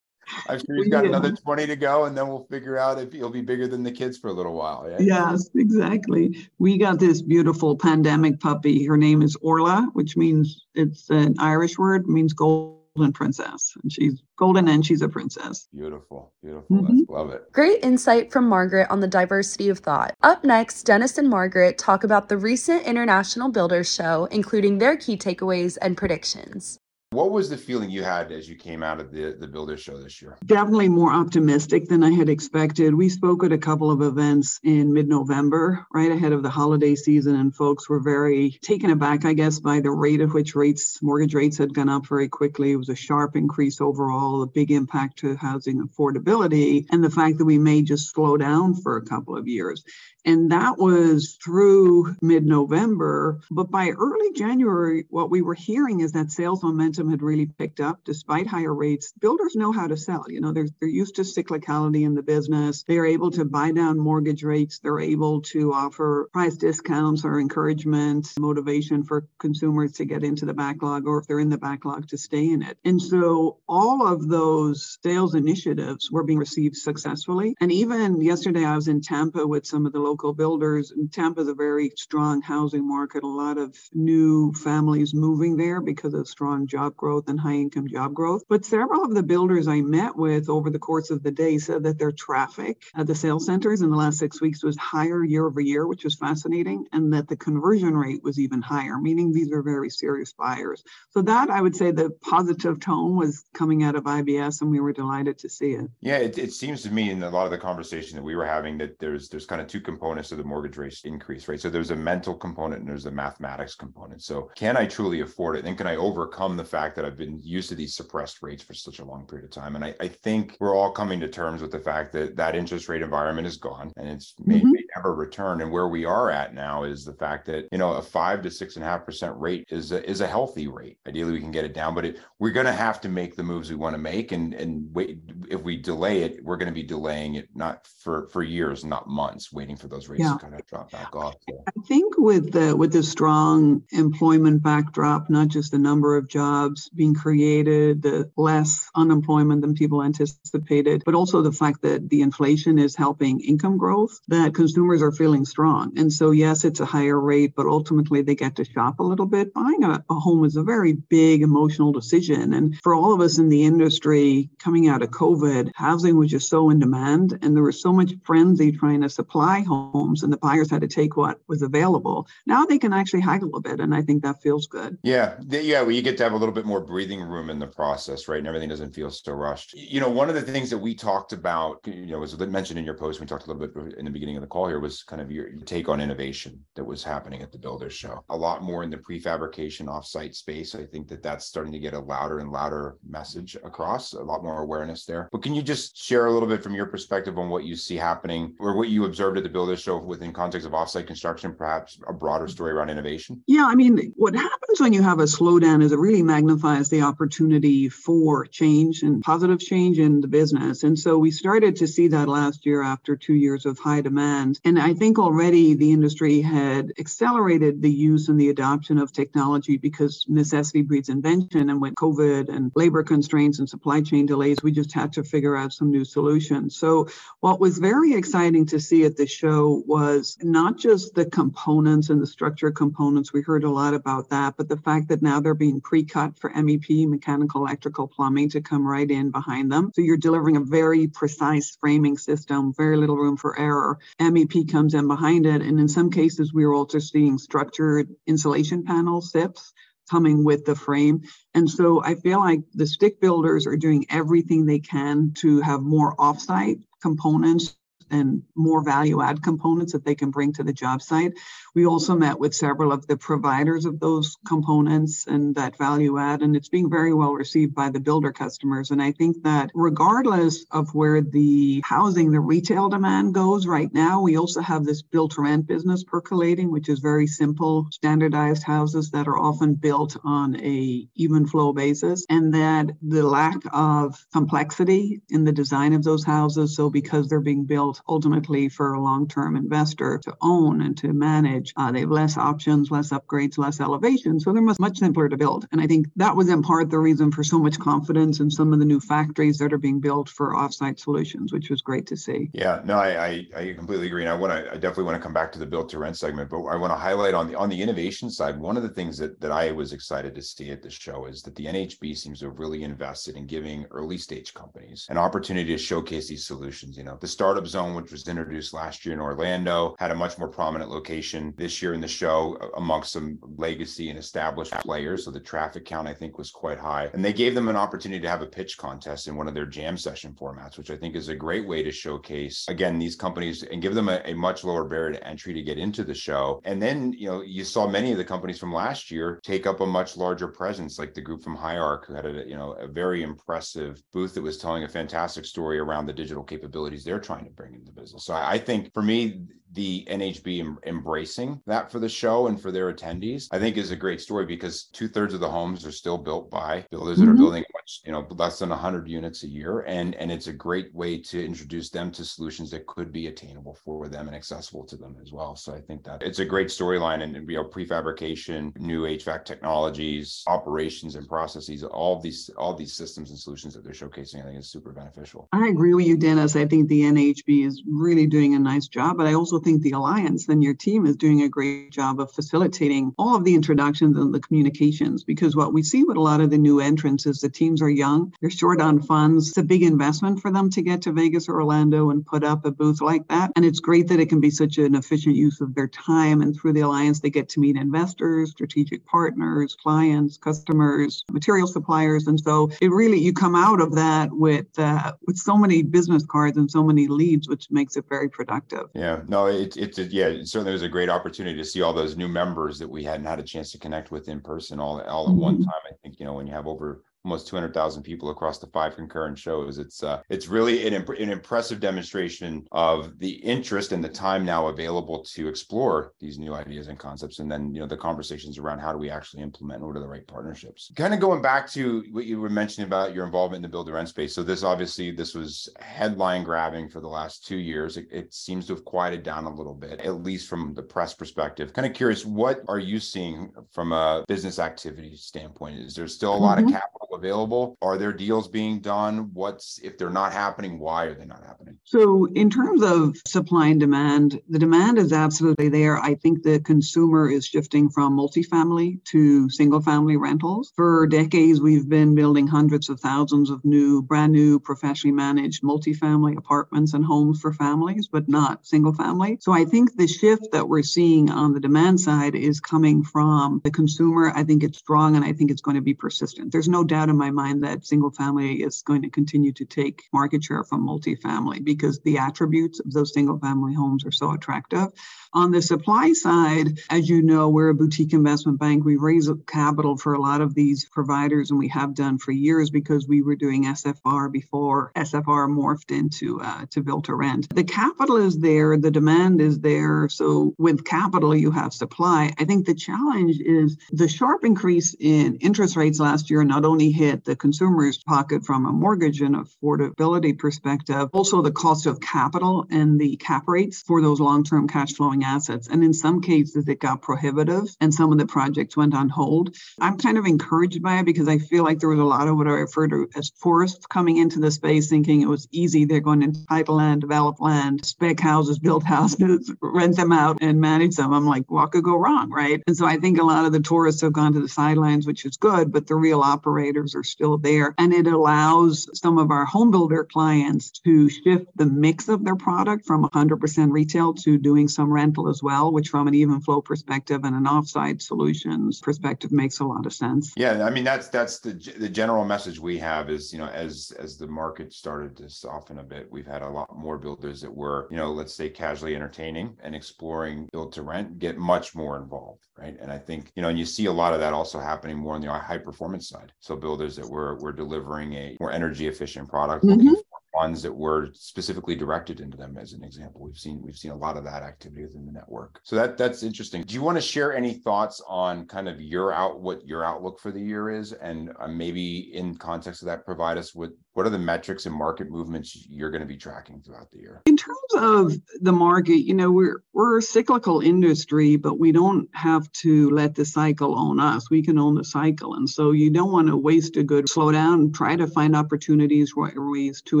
I'm 0.48 0.58
sure 0.58 0.76
he's 0.76 0.88
got 0.88 1.04
yeah. 1.04 1.10
another 1.10 1.32
20 1.32 1.66
to 1.66 1.76
go, 1.76 2.04
and 2.04 2.16
then 2.16 2.28
we'll 2.28 2.46
figure 2.50 2.78
out 2.78 2.98
if 2.98 3.12
he'll 3.12 3.30
be 3.30 3.42
bigger 3.42 3.68
than 3.68 3.82
the 3.82 3.92
kids 3.92 4.18
for 4.18 4.28
a 4.28 4.32
little 4.32 4.54
while. 4.54 4.86
Yeah? 4.88 4.96
Yes, 5.00 5.48
exactly. 5.54 6.48
We 6.58 6.78
got 6.78 6.98
this 6.98 7.22
beautiful 7.22 7.76
pandemic 7.76 8.40
puppy. 8.40 8.84
Her 8.84 8.96
name 8.96 9.22
is 9.22 9.36
Orla, 9.40 9.88
which 9.92 10.16
means 10.16 10.64
it's 10.74 11.08
an 11.10 11.34
Irish 11.38 11.78
word, 11.78 12.06
means 12.06 12.32
golden 12.32 13.12
princess. 13.12 13.74
And 13.82 13.92
she's 13.92 14.22
golden 14.36 14.68
and 14.68 14.84
she's 14.84 15.02
a 15.02 15.08
princess. 15.08 15.68
Beautiful, 15.74 16.32
beautiful. 16.42 16.76
Mm-hmm. 16.76 17.12
Love 17.12 17.30
it. 17.30 17.50
Great 17.52 17.82
insight 17.84 18.32
from 18.32 18.48
Margaret 18.48 18.88
on 18.90 19.00
the 19.00 19.08
diversity 19.08 19.68
of 19.68 19.80
thought. 19.80 20.14
Up 20.22 20.44
next, 20.44 20.84
Dennis 20.84 21.18
and 21.18 21.28
Margaret 21.28 21.78
talk 21.78 22.04
about 22.04 22.28
the 22.28 22.38
recent 22.38 22.84
International 22.84 23.50
Builders 23.50 23.92
Show, 23.92 24.26
including 24.26 24.78
their 24.78 24.96
key 24.96 25.16
takeaways 25.16 25.76
and 25.80 25.96
predictions. 25.96 26.78
What 27.10 27.30
was 27.30 27.48
the 27.48 27.56
feeling 27.56 27.88
you 27.88 28.02
had 28.02 28.32
as 28.32 28.48
you 28.48 28.56
came 28.56 28.82
out 28.82 29.00
of 29.00 29.12
the, 29.12 29.36
the 29.38 29.46
Builder 29.46 29.76
Show 29.76 29.96
this 29.96 30.20
year? 30.20 30.36
Definitely 30.44 30.88
more 30.88 31.12
optimistic 31.12 31.86
than 31.86 32.02
I 32.02 32.10
had 32.10 32.28
expected. 32.28 32.96
We 32.96 33.08
spoke 33.08 33.44
at 33.44 33.52
a 33.52 33.58
couple 33.58 33.92
of 33.92 34.02
events 34.02 34.58
in 34.64 34.92
mid 34.92 35.08
November, 35.08 35.86
right 35.94 36.10
ahead 36.10 36.32
of 36.32 36.42
the 36.42 36.50
holiday 36.50 36.96
season, 36.96 37.36
and 37.36 37.54
folks 37.54 37.88
were 37.88 38.00
very 38.00 38.58
taken 38.60 38.90
aback, 38.90 39.24
I 39.24 39.34
guess, 39.34 39.60
by 39.60 39.78
the 39.78 39.92
rate 39.92 40.20
at 40.20 40.34
which 40.34 40.56
rates, 40.56 41.00
mortgage 41.00 41.34
rates 41.34 41.58
had 41.58 41.74
gone 41.74 41.88
up 41.88 42.08
very 42.08 42.28
quickly. 42.28 42.72
It 42.72 42.76
was 42.76 42.88
a 42.88 42.96
sharp 42.96 43.36
increase 43.36 43.80
overall, 43.80 44.42
a 44.42 44.46
big 44.48 44.72
impact 44.72 45.20
to 45.20 45.36
housing 45.36 45.86
affordability, 45.86 46.86
and 46.90 47.04
the 47.04 47.10
fact 47.10 47.38
that 47.38 47.44
we 47.44 47.56
may 47.56 47.82
just 47.82 48.10
slow 48.10 48.36
down 48.36 48.74
for 48.74 48.96
a 48.96 49.06
couple 49.06 49.36
of 49.36 49.46
years. 49.46 49.84
And 50.24 50.50
that 50.50 50.76
was 50.76 51.38
through 51.42 52.16
mid 52.20 52.44
November. 52.44 53.38
But 53.48 53.70
by 53.70 53.90
early 53.90 54.32
January, 54.32 55.04
what 55.08 55.30
we 55.30 55.40
were 55.40 55.54
hearing 55.54 56.00
is 56.00 56.10
that 56.12 56.32
sales 56.32 56.64
momentum 56.64 56.95
had 56.96 57.22
really 57.22 57.46
picked 57.46 57.80
up 57.80 58.00
despite 58.04 58.46
higher 58.46 58.74
rates. 58.74 59.12
Builders 59.20 59.54
know 59.54 59.72
how 59.72 59.86
to 59.86 59.96
sell. 59.96 60.24
You 60.28 60.40
know, 60.40 60.52
they're, 60.52 60.68
they're 60.80 60.88
used 60.88 61.16
to 61.16 61.22
cyclicality 61.22 62.04
in 62.04 62.14
the 62.14 62.22
business. 62.22 62.84
They're 62.86 63.06
able 63.06 63.30
to 63.32 63.44
buy 63.44 63.72
down 63.72 63.98
mortgage 63.98 64.42
rates. 64.42 64.78
They're 64.78 65.00
able 65.00 65.42
to 65.42 65.72
offer 65.72 66.28
price 66.32 66.56
discounts 66.56 67.24
or 67.24 67.40
encouragement, 67.40 68.28
motivation 68.38 69.02
for 69.04 69.26
consumers 69.38 69.92
to 69.92 70.04
get 70.04 70.24
into 70.24 70.46
the 70.46 70.54
backlog, 70.54 71.06
or 71.06 71.18
if 71.18 71.26
they're 71.26 71.40
in 71.40 71.50
the 71.50 71.58
backlog, 71.58 72.08
to 72.08 72.18
stay 72.18 72.48
in 72.48 72.62
it. 72.62 72.78
And 72.84 73.00
so 73.00 73.58
all 73.68 74.06
of 74.06 74.28
those 74.28 74.98
sales 75.02 75.34
initiatives 75.34 76.10
were 76.10 76.24
being 76.24 76.38
received 76.38 76.76
successfully. 76.76 77.54
And 77.60 77.72
even 77.72 78.20
yesterday, 78.20 78.64
I 78.64 78.76
was 78.76 78.88
in 78.88 79.00
Tampa 79.00 79.46
with 79.46 79.66
some 79.66 79.86
of 79.86 79.92
the 79.92 80.00
local 80.00 80.32
builders. 80.32 80.90
And 80.90 81.12
Tampa 81.12 81.40
is 81.42 81.48
a 81.48 81.54
very 81.54 81.92
strong 81.96 82.42
housing 82.42 82.86
market, 82.86 83.24
a 83.24 83.26
lot 83.26 83.58
of 83.58 83.76
new 83.92 84.52
families 84.52 85.14
moving 85.14 85.56
there 85.56 85.80
because 85.80 86.14
of 86.14 86.28
strong 86.28 86.66
job 86.66 86.85
growth 86.94 87.28
and 87.28 87.40
high 87.40 87.54
income 87.54 87.88
job 87.88 88.12
growth. 88.12 88.42
But 88.50 88.66
several 88.66 89.02
of 89.02 89.14
the 89.14 89.22
builders 89.22 89.66
I 89.66 89.80
met 89.80 90.14
with 90.14 90.50
over 90.50 90.68
the 90.68 90.78
course 90.78 91.10
of 91.10 91.22
the 91.22 91.30
day 91.30 91.56
said 91.56 91.84
that 91.84 91.98
their 91.98 92.12
traffic 92.12 92.82
at 92.94 93.06
the 93.06 93.14
sales 93.14 93.46
centers 93.46 93.80
in 93.80 93.90
the 93.90 93.96
last 93.96 94.18
six 94.18 94.42
weeks 94.42 94.62
was 94.62 94.76
higher 94.76 95.24
year 95.24 95.46
over 95.46 95.60
year, 95.60 95.86
which 95.86 96.04
was 96.04 96.16
fascinating, 96.16 96.84
and 96.92 97.14
that 97.14 97.28
the 97.28 97.36
conversion 97.36 97.96
rate 97.96 98.22
was 98.22 98.38
even 98.38 98.60
higher, 98.60 98.98
meaning 98.98 99.32
these 99.32 99.50
are 99.52 99.62
very 99.62 99.88
serious 99.88 100.34
buyers. 100.34 100.84
So 101.12 101.22
that 101.22 101.48
I 101.48 101.62
would 101.62 101.74
say 101.74 101.92
the 101.92 102.10
positive 102.22 102.78
tone 102.80 103.16
was 103.16 103.44
coming 103.54 103.84
out 103.84 103.96
of 103.96 104.04
IBS, 104.04 104.60
and 104.60 104.70
we 104.70 104.80
were 104.80 104.92
delighted 104.92 105.38
to 105.38 105.48
see 105.48 105.72
it. 105.72 105.88
Yeah, 106.02 106.18
it, 106.18 106.36
it 106.36 106.52
seems 106.52 106.82
to 106.82 106.90
me 106.90 107.10
in 107.10 107.22
a 107.22 107.30
lot 107.30 107.46
of 107.46 107.52
the 107.52 107.58
conversation 107.58 108.16
that 108.16 108.22
we 108.22 108.36
were 108.36 108.44
having 108.44 108.76
that 108.78 108.98
there's 108.98 109.28
there's 109.30 109.46
kind 109.46 109.62
of 109.62 109.66
two 109.66 109.80
components 109.80 109.96
components 109.96 110.32
of 110.32 110.38
the 110.38 110.44
mortgage 110.44 110.76
rate 110.76 111.00
increase, 111.04 111.48
right? 111.48 111.60
So 111.60 111.68
there's 111.70 111.90
a 111.90 111.96
mental 111.96 112.34
component 112.34 112.80
and 112.80 112.88
there's 112.88 113.06
a 113.06 113.10
mathematics 113.10 113.74
component. 113.74 114.22
So 114.22 114.50
can 114.54 114.76
I 114.76 114.86
truly 114.86 115.20
afford 115.20 115.56
it? 115.56 115.64
And 115.64 115.76
can 115.76 115.86
I 115.86 115.96
overcome 115.96 116.56
the 116.56 116.64
fact 116.64 116.75
that 116.76 117.04
I've 117.04 117.16
been 117.16 117.40
used 117.42 117.68
to 117.70 117.74
these 117.74 117.94
suppressed 117.94 118.42
rates 118.42 118.62
for 118.62 118.74
such 118.74 118.98
a 118.98 119.04
long 119.04 119.26
period 119.26 119.44
of 119.44 119.50
time? 119.50 119.76
And 119.76 119.84
I, 119.84 119.94
I 120.00 120.08
think 120.08 120.56
we're 120.60 120.76
all 120.76 120.90
coming 120.90 121.20
to 121.20 121.28
terms 121.28 121.62
with 121.62 121.72
the 121.72 121.80
fact 121.80 122.12
that 122.12 122.36
that 122.36 122.54
interest 122.54 122.88
rate 122.88 123.02
environment 123.02 123.46
is 123.46 123.56
gone 123.56 123.92
and 123.96 124.08
it's 124.08 124.34
mm-hmm. 124.40 124.70
May 124.96 125.02
never 125.02 125.14
return. 125.14 125.60
And 125.60 125.70
where 125.70 125.88
we 125.88 126.04
are 126.04 126.30
at 126.30 126.54
now 126.54 126.84
is 126.84 127.04
the 127.04 127.12
fact 127.12 127.46
that, 127.46 127.68
you 127.72 127.78
know, 127.78 127.92
a 127.92 128.02
five 128.02 128.42
to 128.42 128.50
six 128.50 128.76
and 128.76 128.84
a 128.84 128.88
half 128.88 129.04
percent 129.04 129.34
rate 129.38 129.66
is 129.70 129.92
a, 129.92 130.08
is 130.08 130.20
a 130.20 130.26
healthy 130.26 130.68
rate. 130.68 130.98
Ideally, 131.06 131.32
we 131.32 131.40
can 131.40 131.50
get 131.50 131.64
it 131.64 131.74
down, 131.74 131.94
but 131.94 132.04
it, 132.04 132.18
we're 132.38 132.52
going 132.52 132.66
to 132.66 132.72
have 132.72 133.00
to 133.02 133.08
make 133.08 133.36
the 133.36 133.42
moves 133.42 133.70
we 133.70 133.76
want 133.76 133.94
to 133.94 133.98
make. 133.98 134.32
And, 134.32 134.54
and 134.54 134.92
wait, 134.94 135.18
if 135.48 135.62
we 135.62 135.76
delay 135.76 136.22
it, 136.22 136.42
we're 136.42 136.56
going 136.56 136.68
to 136.68 136.74
be 136.74 136.82
delaying 136.82 137.34
it 137.34 137.48
not 137.54 137.86
for, 137.86 138.28
for 138.28 138.42
years, 138.42 138.84
not 138.84 139.08
months, 139.08 139.52
waiting 139.52 139.76
for 139.76 139.88
those 139.88 140.08
rates 140.08 140.22
yeah. 140.22 140.34
to 140.34 140.38
kind 140.38 140.54
of 140.54 140.66
drop 140.66 140.90
back 140.90 141.14
off. 141.14 141.34
So. 141.48 141.62
I 141.66 141.72
think 141.86 142.14
with 142.18 142.52
the 142.52 142.76
with 142.76 142.92
the 142.92 143.02
strong 143.02 143.82
employment 143.90 144.62
backdrop, 144.62 145.30
not 145.30 145.48
just 145.48 145.72
the 145.72 145.78
number 145.78 146.16
of 146.16 146.28
jobs 146.28 146.88
being 146.90 147.14
created, 147.14 148.02
the 148.02 148.30
less 148.36 148.88
unemployment 148.94 149.60
than 149.60 149.74
people 149.74 150.02
anticipated, 150.02 151.02
but 151.04 151.14
also 151.14 151.42
the 151.42 151.52
fact 151.52 151.82
that 151.82 152.08
the 152.08 152.22
inflation 152.22 152.78
is 152.78 152.94
helping 152.94 153.40
income 153.40 153.78
growth, 153.78 154.20
that 154.28 154.54
consumers 154.86 155.02
are 155.02 155.10
feeling 155.10 155.44
strong. 155.44 155.92
And 155.98 156.12
so 156.12 156.30
yes, 156.30 156.64
it's 156.64 156.78
a 156.78 156.84
higher 156.84 157.18
rate, 157.18 157.54
but 157.56 157.66
ultimately 157.66 158.22
they 158.22 158.36
get 158.36 158.54
to 158.56 158.64
shop 158.64 159.00
a 159.00 159.02
little 159.02 159.26
bit. 159.26 159.52
Buying 159.52 159.82
a, 159.82 160.04
a 160.08 160.14
home 160.14 160.44
is 160.44 160.54
a 160.54 160.62
very 160.62 160.92
big 160.92 161.42
emotional 161.42 161.90
decision. 161.90 162.52
And 162.52 162.76
for 162.82 162.94
all 162.94 163.12
of 163.12 163.20
us 163.20 163.38
in 163.38 163.48
the 163.48 163.64
industry 163.64 164.48
coming 164.60 164.88
out 164.88 165.02
of 165.02 165.10
COVID, 165.10 165.72
housing 165.74 166.16
was 166.16 166.30
just 166.30 166.48
so 166.48 166.70
in 166.70 166.78
demand 166.78 167.36
and 167.42 167.56
there 167.56 167.64
was 167.64 167.82
so 167.82 167.92
much 167.92 168.12
frenzy 168.22 168.70
trying 168.70 169.00
to 169.00 169.08
supply 169.08 169.62
homes 169.62 170.22
and 170.22 170.32
the 170.32 170.36
buyers 170.36 170.70
had 170.70 170.82
to 170.82 170.88
take 170.88 171.16
what 171.16 171.40
was 171.48 171.62
available. 171.62 172.28
Now 172.46 172.64
they 172.64 172.78
can 172.78 172.92
actually 172.92 173.22
haggle 173.22 173.56
a 173.56 173.60
bit, 173.60 173.80
and 173.80 173.92
I 173.92 174.02
think 174.02 174.22
that 174.22 174.40
feels 174.40 174.68
good. 174.68 174.98
Yeah, 175.02 175.34
yeah. 175.48 175.82
Well, 175.82 175.90
you 175.90 176.02
get 176.02 176.16
to 176.18 176.22
have 176.22 176.32
a 176.32 176.36
little 176.36 176.54
bit 176.54 176.64
more 176.64 176.80
breathing 176.80 177.22
room 177.22 177.50
in 177.50 177.58
the 177.58 177.66
process, 177.66 178.28
right? 178.28 178.38
And 178.38 178.46
everything 178.46 178.68
doesn't 178.68 178.94
feel 178.94 179.10
so 179.10 179.32
rushed. 179.32 179.74
You 179.74 180.00
know, 180.00 180.08
one 180.08 180.28
of 180.28 180.34
the 180.36 180.42
things 180.42 180.70
that 180.70 180.78
we 180.78 180.94
talked 180.94 181.32
about, 181.32 181.80
you 181.86 182.06
know, 182.06 182.20
was 182.20 182.38
mentioned 182.38 182.78
in 182.78 182.84
your 182.84 182.94
post. 182.94 183.20
We 183.20 183.26
talked 183.26 183.46
a 183.46 183.52
little 183.52 183.66
bit 183.66 183.98
in 183.98 184.04
the 184.04 184.10
beginning 184.10 184.36
of 184.36 184.42
the 184.42 184.46
call 184.46 184.68
here 184.68 184.75
was 184.80 185.02
kind 185.02 185.22
of 185.22 185.30
your 185.30 185.50
take 185.64 185.88
on 185.88 186.00
innovation 186.00 186.64
that 186.74 186.84
was 186.84 187.02
happening 187.02 187.42
at 187.42 187.52
the 187.52 187.58
Builders 187.58 187.94
Show. 187.94 188.24
A 188.30 188.36
lot 188.36 188.62
more 188.62 188.82
in 188.82 188.90
the 188.90 188.96
prefabrication 188.96 189.86
offsite 189.86 190.34
space. 190.34 190.74
I 190.74 190.84
think 190.84 191.08
that 191.08 191.22
that's 191.22 191.46
starting 191.46 191.72
to 191.72 191.78
get 191.78 191.94
a 191.94 191.98
louder 191.98 192.38
and 192.38 192.50
louder 192.50 192.96
message 193.08 193.56
across. 193.64 194.12
A 194.12 194.22
lot 194.22 194.42
more 194.42 194.62
awareness 194.62 195.04
there. 195.04 195.28
But 195.32 195.42
can 195.42 195.54
you 195.54 195.62
just 195.62 195.96
share 195.96 196.26
a 196.26 196.32
little 196.32 196.48
bit 196.48 196.62
from 196.62 196.74
your 196.74 196.86
perspective 196.86 197.38
on 197.38 197.48
what 197.48 197.64
you 197.64 197.76
see 197.76 197.96
happening 197.96 198.54
or 198.58 198.76
what 198.76 198.88
you 198.88 199.04
observed 199.04 199.36
at 199.36 199.42
the 199.42 199.48
Builders 199.50 199.80
Show 199.80 199.98
within 199.98 200.32
context 200.32 200.66
of 200.66 200.72
offsite 200.72 201.06
construction, 201.06 201.54
perhaps 201.54 201.98
a 202.08 202.12
broader 202.12 202.48
story 202.48 202.72
around 202.72 202.90
innovation? 202.90 203.42
Yeah, 203.46 203.66
I 203.66 203.74
mean, 203.74 204.12
what 204.16 204.34
happens 204.34 204.80
when 204.80 204.92
you 204.92 205.02
have 205.02 205.20
a 205.20 205.24
slowdown 205.24 205.82
is 205.82 205.92
it 205.92 205.98
really 205.98 206.22
magnifies 206.22 206.88
the 206.88 207.02
opportunity 207.02 207.88
for 207.88 208.46
change 208.46 209.02
and 209.02 209.22
positive 209.22 209.60
change 209.60 209.98
in 209.98 210.20
the 210.20 210.28
business. 210.28 210.82
And 210.82 210.98
so 210.98 211.18
we 211.18 211.30
started 211.30 211.76
to 211.76 211.86
see 211.86 212.08
that 212.08 212.28
last 212.28 212.66
year 212.66 212.82
after 212.82 213.16
two 213.16 213.34
years 213.34 213.66
of 213.66 213.78
high 213.78 214.00
demand. 214.00 214.55
And 214.64 214.78
I 214.78 214.94
think 214.94 215.18
already 215.18 215.74
the 215.74 215.92
industry 215.92 216.40
had 216.40 216.92
accelerated 216.98 217.82
the 217.82 217.90
use 217.90 218.28
and 218.28 218.40
the 218.40 218.50
adoption 218.50 218.98
of 218.98 219.12
technology 219.12 219.76
because 219.76 220.24
necessity 220.28 220.82
breeds 220.82 221.08
invention. 221.08 221.70
And 221.70 221.80
with 221.80 221.94
COVID 221.94 222.48
and 222.48 222.72
labor 222.74 223.02
constraints 223.02 223.58
and 223.58 223.68
supply 223.68 224.00
chain 224.00 224.26
delays, 224.26 224.58
we 224.62 224.72
just 224.72 224.92
had 224.92 225.12
to 225.14 225.24
figure 225.24 225.56
out 225.56 225.72
some 225.72 225.90
new 225.90 226.04
solutions. 226.04 226.76
So 226.76 227.08
what 227.40 227.60
was 227.60 227.78
very 227.78 228.14
exciting 228.14 228.66
to 228.66 228.80
see 228.80 229.04
at 229.04 229.16
the 229.16 229.26
show 229.26 229.82
was 229.86 230.36
not 230.42 230.78
just 230.78 231.14
the 231.14 231.26
components 231.26 232.10
and 232.10 232.20
the 232.20 232.26
structure 232.26 232.70
components. 232.70 233.32
We 233.32 233.42
heard 233.42 233.64
a 233.64 233.70
lot 233.70 233.94
about 233.94 234.30
that, 234.30 234.54
but 234.56 234.68
the 234.68 234.76
fact 234.76 235.08
that 235.08 235.22
now 235.22 235.40
they're 235.40 235.54
being 235.54 235.80
pre-cut 235.80 236.38
for 236.38 236.50
MEP, 236.50 237.08
mechanical, 237.08 237.62
electrical, 237.62 238.08
plumbing 238.08 238.50
to 238.50 238.60
come 238.60 238.86
right 238.86 239.10
in 239.10 239.30
behind 239.30 239.70
them. 239.72 239.92
So 239.94 240.02
you're 240.02 240.16
delivering 240.16 240.56
a 240.56 240.60
very 240.60 241.06
precise 241.08 241.76
framing 241.80 242.18
system, 242.18 242.72
very 242.72 242.96
little 242.96 243.16
room 243.16 243.36
for 243.36 243.58
error. 243.58 243.98
MEP 244.20 244.45
comes 244.46 244.94
in 244.94 245.08
behind 245.08 245.46
it. 245.46 245.62
And 245.62 245.78
in 245.78 245.88
some 245.88 246.10
cases, 246.10 246.52
we 246.52 246.64
are 246.64 246.74
also 246.74 246.98
seeing 246.98 247.38
structured 247.38 248.08
insulation 248.26 248.84
panels, 248.84 249.30
SIPs, 249.32 249.72
coming 250.10 250.44
with 250.44 250.64
the 250.64 250.74
frame. 250.74 251.22
And 251.54 251.68
so 251.68 252.02
I 252.02 252.14
feel 252.14 252.38
like 252.38 252.60
the 252.74 252.86
stick 252.86 253.20
builders 253.20 253.66
are 253.66 253.76
doing 253.76 254.06
everything 254.10 254.64
they 254.64 254.78
can 254.78 255.32
to 255.38 255.60
have 255.60 255.82
more 255.82 256.14
offsite 256.16 256.82
components 257.02 257.76
and 258.10 258.42
more 258.54 258.82
value 258.82 259.22
add 259.22 259.42
components 259.42 259.92
that 259.92 260.04
they 260.04 260.14
can 260.14 260.30
bring 260.30 260.52
to 260.54 260.62
the 260.62 260.72
job 260.72 261.02
site. 261.02 261.32
We 261.74 261.86
also 261.86 262.16
met 262.16 262.38
with 262.38 262.54
several 262.54 262.92
of 262.92 263.06
the 263.06 263.16
providers 263.16 263.84
of 263.84 264.00
those 264.00 264.36
components 264.46 265.26
and 265.26 265.54
that 265.56 265.76
value 265.76 266.18
add, 266.18 266.42
and 266.42 266.56
it's 266.56 266.68
being 266.68 266.90
very 266.90 267.12
well 267.12 267.32
received 267.32 267.74
by 267.74 267.90
the 267.90 268.00
builder 268.00 268.32
customers. 268.32 268.90
And 268.90 269.02
I 269.02 269.12
think 269.12 269.42
that 269.42 269.70
regardless 269.74 270.64
of 270.70 270.94
where 270.94 271.20
the 271.20 271.82
housing, 271.84 272.30
the 272.30 272.40
retail 272.40 272.88
demand 272.88 273.34
goes 273.34 273.66
right 273.66 273.92
now, 273.92 274.22
we 274.22 274.36
also 274.36 274.60
have 274.60 274.84
this 274.84 275.02
built 275.02 275.32
to 275.32 275.42
rent 275.42 275.66
business 275.66 276.04
percolating, 276.04 276.70
which 276.70 276.88
is 276.88 277.00
very 277.00 277.26
simple, 277.26 277.88
standardized 277.92 278.62
houses 278.62 279.10
that 279.10 279.28
are 279.28 279.38
often 279.38 279.74
built 279.74 280.16
on 280.24 280.56
a 280.60 281.06
even 281.14 281.46
flow 281.46 281.72
basis, 281.72 282.24
and 282.30 282.54
that 282.54 282.90
the 283.02 283.22
lack 283.22 283.60
of 283.72 284.24
complexity 284.32 285.20
in 285.30 285.44
the 285.44 285.52
design 285.52 285.92
of 285.92 286.02
those 286.02 286.24
houses. 286.24 286.74
So 286.76 286.90
because 286.90 287.28
they're 287.28 287.40
being 287.40 287.64
built 287.64 287.95
ultimately 288.08 288.68
for 288.68 288.94
a 288.94 289.00
long-term 289.00 289.56
investor 289.56 290.18
to 290.18 290.36
own 290.40 290.82
and 290.82 290.96
to 290.98 291.12
manage, 291.12 291.72
uh, 291.76 291.92
they 291.92 292.00
have 292.00 292.10
less 292.10 292.36
options, 292.36 292.90
less 292.90 293.10
upgrades, 293.10 293.58
less 293.58 293.80
elevation. 293.80 294.40
So 294.40 294.52
they're 294.52 294.62
much, 294.62 294.78
much 294.78 294.98
simpler 294.98 295.28
to 295.28 295.36
build. 295.36 295.66
And 295.72 295.80
I 295.80 295.86
think 295.86 296.06
that 296.16 296.36
was 296.36 296.48
in 296.48 296.62
part 296.62 296.90
the 296.90 296.98
reason 296.98 297.30
for 297.32 297.44
so 297.44 297.58
much 297.58 297.78
confidence 297.78 298.40
in 298.40 298.50
some 298.50 298.72
of 298.72 298.78
the 298.78 298.84
new 298.84 299.00
factories 299.00 299.58
that 299.58 299.72
are 299.72 299.78
being 299.78 300.00
built 300.00 300.28
for 300.28 300.54
offsite 300.54 300.98
solutions, 300.98 301.52
which 301.52 301.70
was 301.70 301.82
great 301.82 302.06
to 302.06 302.16
see. 302.16 302.50
Yeah, 302.52 302.80
no, 302.84 302.98
I 302.98 303.26
I, 303.26 303.46
I 303.56 303.72
completely 303.74 304.06
agree. 304.06 304.22
And 304.22 304.30
I 304.30 304.34
want 304.34 304.52
to 304.52 304.70
I 304.70 304.74
definitely 304.74 305.04
want 305.04 305.16
to 305.16 305.22
come 305.22 305.32
back 305.32 305.52
to 305.52 305.58
the 305.58 305.66
built 305.66 305.88
to 305.90 305.98
rent 305.98 306.16
segment, 306.16 306.50
but 306.50 306.62
I 306.64 306.76
want 306.76 306.92
to 306.92 306.98
highlight 306.98 307.34
on 307.34 307.48
the 307.48 307.56
on 307.56 307.68
the 307.68 307.80
innovation 307.80 308.30
side, 308.30 308.58
one 308.58 308.76
of 308.76 308.82
the 308.82 308.88
things 308.88 309.18
that 309.18 309.40
that 309.40 309.52
I 309.52 309.72
was 309.72 309.92
excited 309.92 310.34
to 310.34 310.42
see 310.42 310.70
at 310.70 310.82
the 310.82 310.90
show 310.90 311.26
is 311.26 311.42
that 311.42 311.54
the 311.54 311.66
NAHB 311.66 312.16
seems 312.16 312.40
to 312.40 312.46
have 312.46 312.58
really 312.58 312.82
invested 312.82 313.36
in 313.36 313.46
giving 313.46 313.84
early 313.90 314.18
stage 314.18 314.54
companies 314.54 315.06
an 315.10 315.18
opportunity 315.18 315.72
to 315.72 315.78
showcase 315.78 316.28
these 316.28 316.46
solutions. 316.46 316.96
You 316.96 317.04
know, 317.04 317.18
the 317.20 317.28
startup 317.28 317.66
zone, 317.66 317.85
which 317.94 318.12
was 318.12 318.26
introduced 318.28 318.74
last 318.74 319.04
year 319.04 319.14
in 319.14 319.20
Orlando, 319.20 319.94
had 319.98 320.10
a 320.10 320.14
much 320.14 320.38
more 320.38 320.48
prominent 320.48 320.90
location 320.90 321.54
this 321.56 321.80
year 321.80 321.94
in 321.94 322.00
the 322.00 322.08
show 322.08 322.56
amongst 322.76 323.12
some 323.12 323.38
legacy 323.56 324.10
and 324.10 324.18
established 324.18 324.72
players. 324.72 325.24
So 325.24 325.30
the 325.30 325.40
traffic 325.40 325.84
count, 325.84 326.08
I 326.08 326.14
think, 326.14 326.38
was 326.38 326.50
quite 326.50 326.78
high. 326.78 327.10
And 327.12 327.24
they 327.24 327.32
gave 327.32 327.54
them 327.54 327.68
an 327.68 327.76
opportunity 327.76 328.20
to 328.20 328.28
have 328.28 328.42
a 328.42 328.46
pitch 328.46 328.78
contest 328.78 329.28
in 329.28 329.36
one 329.36 329.48
of 329.48 329.54
their 329.54 329.66
jam 329.66 329.96
session 329.96 330.34
formats, 330.38 330.78
which 330.78 330.90
I 330.90 330.96
think 330.96 331.14
is 331.14 331.28
a 331.28 331.34
great 331.34 331.66
way 331.66 331.82
to 331.82 331.90
showcase, 331.92 332.66
again, 332.68 332.98
these 332.98 333.16
companies 333.16 333.62
and 333.62 333.82
give 333.82 333.94
them 333.94 334.08
a, 334.08 334.20
a 334.24 334.34
much 334.34 334.64
lower 334.64 334.84
barrier 334.84 335.12
to 335.12 335.26
entry 335.26 335.54
to 335.54 335.62
get 335.62 335.78
into 335.78 336.04
the 336.04 336.14
show. 336.14 336.60
And 336.64 336.80
then, 336.80 337.12
you 337.12 337.28
know, 337.28 337.42
you 337.42 337.64
saw 337.64 337.86
many 337.86 338.12
of 338.12 338.18
the 338.18 338.24
companies 338.24 338.58
from 338.58 338.72
last 338.72 339.10
year 339.10 339.40
take 339.42 339.66
up 339.66 339.80
a 339.80 339.86
much 339.86 340.16
larger 340.16 340.48
presence, 340.48 340.98
like 340.98 341.14
the 341.14 341.20
group 341.20 341.42
from 341.42 341.56
HiArc, 341.56 342.06
who 342.06 342.14
had 342.14 342.26
a, 342.26 342.44
you 342.46 342.56
know, 342.56 342.72
a 342.72 342.86
very 342.86 343.22
impressive 343.22 344.02
booth 344.12 344.34
that 344.34 344.42
was 344.42 344.58
telling 344.58 344.84
a 344.84 344.88
fantastic 344.88 345.44
story 345.44 345.78
around 345.78 346.06
the 346.06 346.12
digital 346.12 346.42
capabilities 346.42 347.04
they're 347.04 347.20
trying 347.20 347.44
to 347.44 347.50
bring 347.50 347.74
into 347.80 347.92
business. 347.92 348.24
So 348.24 348.34
I, 348.34 348.58
think 348.58 348.92
for 348.92 349.02
me, 349.02 349.40
the 349.72 350.06
NAHB 350.08 350.60
em- 350.60 350.78
embracing 350.86 351.60
that 351.66 351.90
for 351.92 351.98
the 351.98 352.08
show 352.08 352.46
and 352.46 352.58
for 352.60 352.70
their 352.72 352.92
attendees, 352.92 353.48
I 353.52 353.58
think 353.58 353.76
is 353.76 353.90
a 353.90 353.96
great 353.96 354.20
story 354.20 354.46
because 354.46 354.84
two 354.84 355.06
thirds 355.08 355.34
of 355.34 355.40
the 355.40 355.48
homes 355.50 355.84
are 355.84 355.92
still 355.92 356.16
built 356.16 356.50
by 356.50 356.86
builders 356.90 357.18
that 357.18 357.28
are 357.28 357.34
Mhm. 357.34 357.38
building 357.38 357.64
much, 357.74 358.00
you 358.06 358.12
know, 358.12 358.26
less 358.30 358.58
than 358.58 358.70
100 358.70 359.06
units 359.08 359.42
a 359.42 359.48
year, 359.48 359.80
and 359.80 360.14
and 360.14 360.32
it's 360.32 360.46
a 360.46 360.52
great 360.52 360.94
way 360.94 361.18
to 361.20 361.44
introduce 361.44 361.90
them 361.90 362.10
to 362.12 362.24
solutions 362.24 362.70
that 362.70 362.86
could 362.86 363.12
be 363.12 363.26
attainable 363.26 363.74
for 363.74 364.08
them 364.08 364.28
and 364.28 364.36
accessible 364.36 364.84
to 364.84 364.96
them 364.96 365.16
as 365.20 365.30
well. 365.32 365.54
So 365.56 365.74
I 365.74 365.80
think 365.82 366.04
that 366.04 366.22
it's 366.22 366.38
a 366.38 366.44
great 366.44 366.68
storyline, 366.68 367.22
and 367.22 367.34
you 367.50 367.56
know, 367.56 367.64
prefabrication, 367.64 368.74
new 368.78 369.04
HVAC 369.04 369.44
technologies, 369.44 370.42
operations 370.46 371.16
and 371.16 371.28
processes, 371.28 371.82
all 371.84 372.18
these 372.20 372.48
all 372.56 372.74
these 372.74 372.94
systems 372.94 373.30
and 373.30 373.38
solutions 373.38 373.74
that 373.74 373.84
they're 373.84 373.92
showcasing, 373.92 374.40
I 374.40 374.44
think 374.46 374.58
is 374.58 374.70
super 374.70 374.92
beneficial. 374.92 375.48
I 375.52 375.66
agree 375.68 375.92
with 375.92 376.06
you, 376.06 376.16
Dennis. 376.16 376.56
I 376.56 376.64
think 376.66 376.88
the 376.88 377.02
NAHB 377.02 377.65
is 377.66 377.82
really 377.86 378.26
doing 378.26 378.54
a 378.54 378.58
nice 378.58 378.88
job, 378.88 379.16
but 379.18 379.26
I 379.26 379.34
also 379.34 379.58
think 379.58 379.82
the 379.82 379.92
Alliance 379.92 380.48
and 380.48 380.62
your 380.62 380.74
team 380.74 381.06
is 381.06 381.16
doing 381.16 381.42
a 381.42 381.48
great 381.48 381.90
job 381.90 382.20
of 382.20 382.32
facilitating 382.32 383.12
all 383.18 383.36
of 383.36 383.44
the 383.44 383.54
introductions 383.54 384.16
and 384.16 384.32
the 384.32 384.40
communications. 384.40 385.24
Because 385.24 385.56
what 385.56 385.74
we 385.74 385.82
see 385.82 386.04
with 386.04 386.16
a 386.16 386.20
lot 386.20 386.40
of 386.40 386.50
the 386.50 386.58
new 386.58 386.80
entrants 386.80 387.26
is 387.26 387.40
the 387.40 387.48
teams 387.48 387.82
are 387.82 387.90
young, 387.90 388.32
they're 388.40 388.50
short 388.50 388.80
on 388.80 389.02
funds. 389.02 389.48
It's 389.48 389.58
a 389.58 389.62
big 389.62 389.82
investment 389.82 390.40
for 390.40 390.50
them 390.50 390.70
to 390.70 390.82
get 390.82 391.02
to 391.02 391.12
Vegas 391.12 391.48
or 391.48 391.56
Orlando 391.56 392.10
and 392.10 392.24
put 392.24 392.44
up 392.44 392.64
a 392.64 392.70
booth 392.70 393.00
like 393.00 393.26
that. 393.28 393.50
And 393.56 393.64
it's 393.64 393.80
great 393.80 394.08
that 394.08 394.20
it 394.20 394.28
can 394.28 394.40
be 394.40 394.50
such 394.50 394.78
an 394.78 394.94
efficient 394.94 395.34
use 395.34 395.60
of 395.60 395.74
their 395.74 395.88
time. 395.88 396.40
And 396.42 396.54
through 396.56 396.74
the 396.74 396.80
Alliance, 396.80 397.20
they 397.20 397.30
get 397.30 397.48
to 397.50 397.60
meet 397.60 397.76
investors, 397.76 398.50
strategic 398.50 399.04
partners, 399.06 399.76
clients, 399.80 400.36
customers, 400.36 401.24
material 401.30 401.66
suppliers. 401.66 402.26
And 402.26 402.38
so 402.38 402.70
it 402.80 402.90
really, 402.90 403.18
you 403.18 403.32
come 403.32 403.56
out 403.56 403.80
of 403.80 403.94
that 403.94 404.32
with, 404.32 404.78
uh, 404.78 405.12
with 405.26 405.36
so 405.36 405.56
many 405.56 405.82
business 405.82 406.24
cards 406.24 406.56
and 406.56 406.70
so 406.70 406.82
many 406.82 407.08
leads, 407.08 407.48
which 407.56 407.70
makes 407.70 407.96
it 407.96 408.04
very 408.10 408.28
productive. 408.28 408.86
Yeah, 408.94 409.22
no, 409.28 409.46
it's 409.46 409.78
it's 409.78 409.98
it, 409.98 410.12
yeah, 410.12 410.26
it 410.26 410.46
certainly 410.46 410.72
was 410.72 410.82
a 410.82 410.88
great 410.90 411.08
opportunity 411.08 411.56
to 411.56 411.64
see 411.64 411.80
all 411.80 411.94
those 411.94 412.14
new 412.14 412.28
members 412.28 412.78
that 412.78 412.88
we 412.88 413.02
hadn't 413.02 413.24
had 413.24 413.38
a 413.38 413.42
chance 413.42 413.72
to 413.72 413.78
connect 413.78 414.10
with 414.10 414.28
in 414.28 414.42
person 414.42 414.78
all 414.78 415.00
all 415.00 415.30
at 415.30 415.34
one 415.34 415.56
Mhm. 415.56 415.64
time. 415.64 415.82
I 415.90 415.94
think 416.02 416.20
you 416.20 416.26
know 416.26 416.34
when 416.34 416.46
you 416.46 416.52
have 416.52 416.66
over 416.66 417.02
almost 417.26 417.48
200,000 417.48 418.04
people 418.04 418.30
across 418.30 418.58
the 418.60 418.68
five 418.68 418.94
concurrent 418.94 419.36
shows. 419.36 419.78
It's 419.78 420.04
uh, 420.04 420.22
it's 420.28 420.46
really 420.46 420.86
an, 420.86 420.94
imp- 420.94 421.08
an 421.08 421.28
impressive 421.28 421.80
demonstration 421.80 422.64
of 422.70 423.18
the 423.18 423.30
interest 423.30 423.90
and 423.90 424.02
the 424.02 424.08
time 424.08 424.44
now 424.44 424.68
available 424.68 425.24
to 425.34 425.48
explore 425.48 426.12
these 426.20 426.38
new 426.38 426.54
ideas 426.54 426.86
and 426.86 426.96
concepts, 426.96 427.40
and 427.40 427.50
then 427.50 427.74
you 427.74 427.80
know 427.80 427.86
the 427.86 427.96
conversations 427.96 428.58
around 428.58 428.78
how 428.78 428.92
do 428.92 428.98
we 428.98 429.10
actually 429.10 429.42
implement 429.42 429.80
and 429.80 429.86
what 429.88 429.96
are 429.96 430.00
the 430.00 430.08
right 430.08 430.26
partnerships. 430.28 430.92
Kind 430.94 431.14
of 431.14 431.18
going 431.18 431.42
back 431.42 431.68
to 431.72 432.04
what 432.12 432.26
you 432.26 432.40
were 432.40 432.48
mentioning 432.48 432.86
about 432.86 433.12
your 433.12 433.26
involvement 433.26 433.56
in 433.58 433.62
the 433.62 433.72
build 433.72 433.88
to 433.88 433.92
rent 433.92 434.08
space. 434.08 434.32
So 434.32 434.44
this 434.44 434.62
obviously 434.62 435.10
this 435.10 435.34
was 435.34 435.68
headline 435.80 436.44
grabbing 436.44 436.88
for 436.88 437.00
the 437.00 437.08
last 437.08 437.44
two 437.44 437.56
years. 437.56 437.96
It, 437.96 438.06
it 438.12 438.32
seems 438.32 438.68
to 438.68 438.74
have 438.74 438.84
quieted 438.84 439.24
down 439.24 439.46
a 439.46 439.52
little 439.54 439.74
bit, 439.74 440.00
at 440.00 440.22
least 440.22 440.48
from 440.48 440.74
the 440.74 440.82
press 440.82 441.12
perspective. 441.12 441.72
Kind 441.72 441.86
of 441.88 441.92
curious, 441.92 442.24
what 442.24 442.60
are 442.68 442.78
you 442.78 443.00
seeing 443.00 443.50
from 443.72 443.90
a 443.92 444.24
business 444.28 444.60
activity 444.60 445.16
standpoint? 445.16 445.80
Is 445.80 445.96
there 445.96 446.06
still 446.06 446.32
a 446.32 446.36
lot 446.36 446.58
Mhm. 446.58 446.66
of 446.66 446.70
capital 446.72 447.15
available? 447.16 447.76
Are 447.82 447.98
there 447.98 448.12
deals 448.12 448.48
being 448.48 448.80
done? 448.80 449.30
What's 449.34 449.78
if 449.82 449.98
they're 449.98 450.10
not 450.10 450.32
happening? 450.32 450.78
Why 450.78 451.06
are 451.06 451.14
they 451.14 451.24
not 451.24 451.42
happening? 451.44 451.78
So, 451.84 452.26
in 452.26 452.50
terms 452.50 452.82
of 452.82 453.16
supply 453.26 453.68
and 453.68 453.80
demand, 453.80 454.40
the 454.48 454.58
demand 454.58 454.98
is 454.98 455.12
absolutely 455.12 455.68
there. 455.68 455.98
I 455.98 456.14
think 456.14 456.42
the 456.42 456.60
consumer 456.60 457.30
is 457.30 457.46
shifting 457.46 457.90
from 457.90 458.16
multifamily 458.16 459.04
to 459.06 459.50
single 459.50 459.80
family 459.80 460.16
rentals. 460.16 460.72
For 460.76 461.06
decades, 461.06 461.60
we've 461.60 461.88
been 461.88 462.14
building 462.14 462.46
hundreds 462.46 462.88
of 462.88 463.00
thousands 463.00 463.50
of 463.50 463.64
new, 463.64 464.02
brand 464.02 464.32
new, 464.32 464.60
professionally 464.60 465.14
managed 465.14 465.62
multifamily 465.62 466.36
apartments 466.36 466.94
and 466.94 467.04
homes 467.04 467.40
for 467.40 467.52
families, 467.52 468.08
but 468.08 468.28
not 468.28 468.66
single 468.66 468.92
family. 468.92 469.38
So, 469.40 469.52
I 469.52 469.64
think 469.64 469.96
the 469.96 470.06
shift 470.06 470.52
that 470.52 470.68
we're 470.68 470.82
seeing 470.82 471.30
on 471.30 471.52
the 471.52 471.60
demand 471.60 472.00
side 472.00 472.34
is 472.34 472.60
coming 472.60 473.02
from 473.02 473.60
the 473.64 473.70
consumer. 473.70 474.32
I 474.34 474.44
think 474.44 474.62
it's 474.62 474.78
strong 474.78 475.16
and 475.16 475.24
I 475.24 475.32
think 475.32 475.50
it's 475.50 475.62
going 475.62 475.76
to 475.76 475.80
be 475.80 475.94
persistent. 475.94 476.52
There's 476.52 476.68
no 476.68 476.84
doubt 476.84 477.05
in 477.10 477.16
my 477.16 477.30
mind 477.30 477.62
that 477.62 477.86
single 477.86 478.10
family 478.10 478.62
is 478.62 478.82
going 478.82 479.02
to 479.02 479.10
continue 479.10 479.52
to 479.52 479.64
take 479.64 480.04
market 480.12 480.44
share 480.44 480.64
from 480.64 480.86
multifamily 480.86 481.64
because 481.64 482.00
the 482.00 482.18
attributes 482.18 482.80
of 482.80 482.92
those 482.92 483.12
single 483.12 483.38
family 483.38 483.74
homes 483.74 484.04
are 484.04 484.12
so 484.12 484.32
attractive. 484.32 484.92
On 485.32 485.50
the 485.50 485.60
supply 485.60 486.12
side, 486.12 486.78
as 486.88 487.08
you 487.10 487.20
know, 487.20 487.50
we're 487.50 487.68
a 487.68 487.74
boutique 487.74 488.14
investment 488.14 488.58
bank. 488.58 488.84
We 488.84 488.96
raise 488.96 489.30
capital 489.46 489.96
for 489.96 490.14
a 490.14 490.20
lot 490.20 490.40
of 490.40 490.54
these 490.54 490.86
providers, 490.86 491.50
and 491.50 491.58
we 491.58 491.68
have 491.68 491.94
done 491.94 492.18
for 492.18 492.32
years 492.32 492.70
because 492.70 493.06
we 493.06 493.20
were 493.20 493.36
doing 493.36 493.64
SFR 493.64 494.32
before 494.32 494.92
SFR 494.96 495.48
morphed 495.48 495.90
into 495.90 496.40
uh, 496.40 496.64
to 496.70 496.82
build 496.82 497.04
to 497.04 497.14
rent. 497.14 497.54
The 497.54 497.64
capital 497.64 498.16
is 498.16 498.38
there, 498.38 498.78
the 498.78 498.90
demand 498.90 499.40
is 499.40 499.58
there. 499.58 500.08
So 500.08 500.54
with 500.58 500.84
capital, 500.84 501.36
you 501.36 501.50
have 501.50 501.74
supply. 501.74 502.32
I 502.38 502.44
think 502.44 502.64
the 502.64 502.74
challenge 502.74 503.38
is 503.40 503.76
the 503.92 504.08
sharp 504.08 504.44
increase 504.44 504.94
in 504.98 505.36
interest 505.36 505.76
rates 505.76 506.00
last 506.00 506.30
year 506.30 506.44
not 506.44 506.64
only 506.64 506.92
hit 506.96 507.24
the 507.24 507.36
consumer's 507.36 507.98
pocket 507.98 508.44
from 508.44 508.64
a 508.64 508.72
mortgage 508.72 509.20
and 509.20 509.36
affordability 509.36 510.36
perspective, 510.38 511.10
also 511.12 511.42
the 511.42 511.52
cost 511.52 511.86
of 511.86 512.00
capital 512.00 512.66
and 512.70 512.98
the 512.98 513.16
cap 513.16 513.44
rates 513.46 513.82
for 513.82 514.00
those 514.00 514.18
long-term 514.18 514.66
cash 514.66 514.94
flowing 514.94 515.22
assets. 515.22 515.68
And 515.68 515.84
in 515.84 515.92
some 515.92 516.22
cases, 516.22 516.66
it 516.68 516.80
got 516.80 517.02
prohibitive 517.02 517.64
and 517.80 517.92
some 517.92 518.12
of 518.12 518.18
the 518.18 518.26
projects 518.26 518.76
went 518.76 518.94
on 518.94 519.10
hold. 519.10 519.54
I'm 519.78 519.98
kind 519.98 520.16
of 520.16 520.24
encouraged 520.24 520.82
by 520.82 520.98
it 521.00 521.04
because 521.04 521.28
I 521.28 521.38
feel 521.38 521.64
like 521.64 521.80
there 521.80 521.90
was 521.90 521.98
a 521.98 522.04
lot 522.04 522.28
of 522.28 522.36
what 522.36 522.46
I 522.46 522.52
refer 522.52 522.88
to 522.88 523.08
as 523.14 523.30
tourists 523.30 523.86
coming 523.86 524.16
into 524.16 524.40
the 524.40 524.50
space 524.50 524.88
thinking 524.88 525.20
it 525.20 525.28
was 525.28 525.46
easy. 525.52 525.84
They're 525.84 526.00
going 526.00 526.20
to 526.20 526.26
entitle 526.26 526.76
land, 526.76 527.02
develop 527.02 527.40
land, 527.40 527.84
spec 527.84 528.20
houses, 528.20 528.58
build 528.58 528.84
houses, 528.84 529.52
rent 529.60 529.96
them 529.96 530.12
out, 530.12 530.38
and 530.40 530.60
manage 530.60 530.96
them. 530.96 531.12
I'm 531.12 531.26
like, 531.26 531.50
what 531.50 531.72
could 531.72 531.84
go 531.84 531.96
wrong, 531.96 532.30
right? 532.30 532.62
And 532.66 532.76
so 532.76 532.86
I 532.86 532.96
think 532.96 533.18
a 533.18 533.24
lot 533.24 533.44
of 533.44 533.52
the 533.52 533.60
tourists 533.60 534.00
have 534.00 534.12
gone 534.12 534.32
to 534.32 534.40
the 534.40 534.48
sidelines, 534.48 535.06
which 535.06 535.24
is 535.24 535.36
good, 535.36 535.72
but 535.72 535.86
the 535.86 535.94
real 535.94 536.20
operators 536.20 536.85
incentives 536.86 536.94
are 536.94 537.04
still 537.04 537.38
there. 537.38 537.74
And 537.78 537.92
it 537.92 538.06
allows 538.06 538.88
some 538.94 539.18
of 539.18 539.30
our 539.30 539.44
home 539.44 539.70
builder 539.70 540.04
clients 540.04 540.70
to 540.84 541.08
shift 541.08 541.46
the 541.56 541.66
mix 541.66 542.08
of 542.08 542.24
their 542.24 542.36
product 542.36 542.86
from 542.86 543.04
100% 543.04 543.70
retail 543.70 544.14
to 544.14 544.38
doing 544.38 544.68
some 544.68 544.92
rental 544.92 545.28
as 545.28 545.42
well, 545.42 545.72
which 545.72 545.88
from 545.88 546.08
an 546.08 546.14
even 546.14 546.40
flow 546.40 546.60
perspective 546.60 547.24
and 547.24 547.34
an 547.34 547.44
offsite 547.44 548.02
solutions 548.02 548.80
perspective 548.80 549.32
makes 549.32 549.60
a 549.60 549.64
lot 549.64 549.86
of 549.86 549.92
sense. 549.92 550.32
Yeah, 550.36 550.64
I 550.64 550.70
mean 550.70 550.84
that's 550.84 551.08
that's 551.08 551.40
the 551.40 551.52
the 551.78 551.88
general 551.88 552.24
message 552.24 552.58
we 552.58 552.78
have 552.78 553.10
is 553.10 553.32
you 553.32 553.38
know 553.38 553.48
as 553.48 553.92
as 553.98 554.16
the 554.16 554.26
market 554.26 554.72
started 554.72 555.16
to 555.16 555.28
soften 555.28 555.78
a 555.78 555.82
bit, 555.82 556.10
we've 556.10 556.26
had 556.26 556.42
a 556.42 556.48
lot 556.48 556.76
more 556.76 556.98
builders 556.98 557.40
that 557.40 557.54
were 557.54 557.88
you 557.90 557.96
know 557.96 558.12
let's 558.12 558.34
say 558.34 558.48
casually 558.48 558.94
entertaining 558.94 559.56
and 559.62 559.74
exploring 559.74 560.48
build 560.52 560.72
to 560.72 560.82
rent 560.82 561.18
get 561.18 561.38
much 561.38 561.74
more 561.74 561.96
involved, 561.96 562.46
right? 562.58 562.76
And 562.80 562.90
I 562.90 562.98
think 562.98 563.30
you 563.34 563.42
know 563.42 563.48
and 563.48 563.58
you 563.58 563.64
see 563.64 563.86
a 563.86 563.92
lot 563.92 564.14
of 564.14 564.20
that 564.20 564.32
also 564.32 564.58
happening 564.58 564.96
more 564.96 565.14
on 565.14 565.20
the 565.20 565.32
high 565.32 565.58
performance 565.58 566.08
side. 566.08 566.32
So 566.40 566.56
builders 566.66 566.96
that 566.96 567.08
were 567.08 567.36
were 567.36 567.52
delivering 567.52 568.12
a 568.14 568.36
more 568.40 568.50
energy 568.50 568.88
efficient 568.88 569.28
product, 569.28 569.64
mm-hmm. 569.64 569.94
ones 570.34 570.62
that 570.64 570.74
were 570.84 571.02
specifically 571.12 571.76
directed 571.76 572.18
into 572.18 572.36
them 572.36 572.58
as 572.58 572.72
an 572.72 572.82
example. 572.82 573.20
We've 573.20 573.42
seen 573.44 573.62
we've 573.62 573.76
seen 573.76 573.92
a 573.92 574.00
lot 574.06 574.16
of 574.16 574.24
that 574.24 574.42
activity 574.42 574.82
within 574.82 575.06
the 575.06 575.12
network. 575.12 575.60
So 575.62 575.76
that 575.76 575.96
that's 575.96 576.24
interesting. 576.24 576.64
Do 576.64 576.74
you 576.74 576.82
want 576.82 576.98
to 576.98 577.06
share 577.14 577.30
any 577.42 577.54
thoughts 577.66 578.02
on 578.08 578.46
kind 578.46 578.68
of 578.68 578.80
your 578.80 579.12
out 579.12 579.40
what 579.40 579.58
your 579.64 579.84
outlook 579.84 580.18
for 580.18 580.32
the 580.32 580.40
year 580.40 580.64
is? 580.80 580.92
And 580.92 581.30
uh, 581.38 581.46
maybe 581.46 581.86
in 582.20 582.34
context 582.34 582.82
of 582.82 582.86
that 582.86 583.04
provide 583.04 583.38
us 583.38 583.54
with 583.54 583.72
what 583.96 584.04
are 584.06 584.10
the 584.10 584.18
metrics 584.18 584.66
and 584.66 584.74
market 584.74 585.10
movements 585.10 585.56
you're 585.70 585.90
going 585.90 586.02
to 586.02 586.06
be 586.06 586.18
tracking 586.18 586.60
throughout 586.60 586.90
the 586.90 586.98
year? 586.98 587.22
In 587.24 587.34
terms 587.34 587.56
of 587.76 588.12
the 588.42 588.52
market, 588.52 588.98
you 588.98 589.14
know, 589.14 589.30
we're 589.30 589.62
we're 589.72 589.98
a 589.98 590.02
cyclical 590.02 590.60
industry, 590.60 591.36
but 591.36 591.58
we 591.58 591.72
don't 591.72 592.08
have 592.12 592.50
to 592.52 592.90
let 592.90 593.14
the 593.14 593.24
cycle 593.24 593.78
own 593.78 593.98
us. 593.98 594.30
We 594.30 594.42
can 594.42 594.58
own 594.58 594.74
the 594.74 594.84
cycle. 594.84 595.34
And 595.34 595.48
so 595.48 595.70
you 595.70 595.90
don't 595.90 596.12
want 596.12 596.28
to 596.28 596.36
waste 596.36 596.76
a 596.76 596.82
good 596.82 597.08
slow 597.08 597.32
down, 597.32 597.72
try 597.72 597.96
to 597.96 598.06
find 598.06 598.36
opportunities 598.36 599.14
ways 599.16 599.80
to 599.86 600.00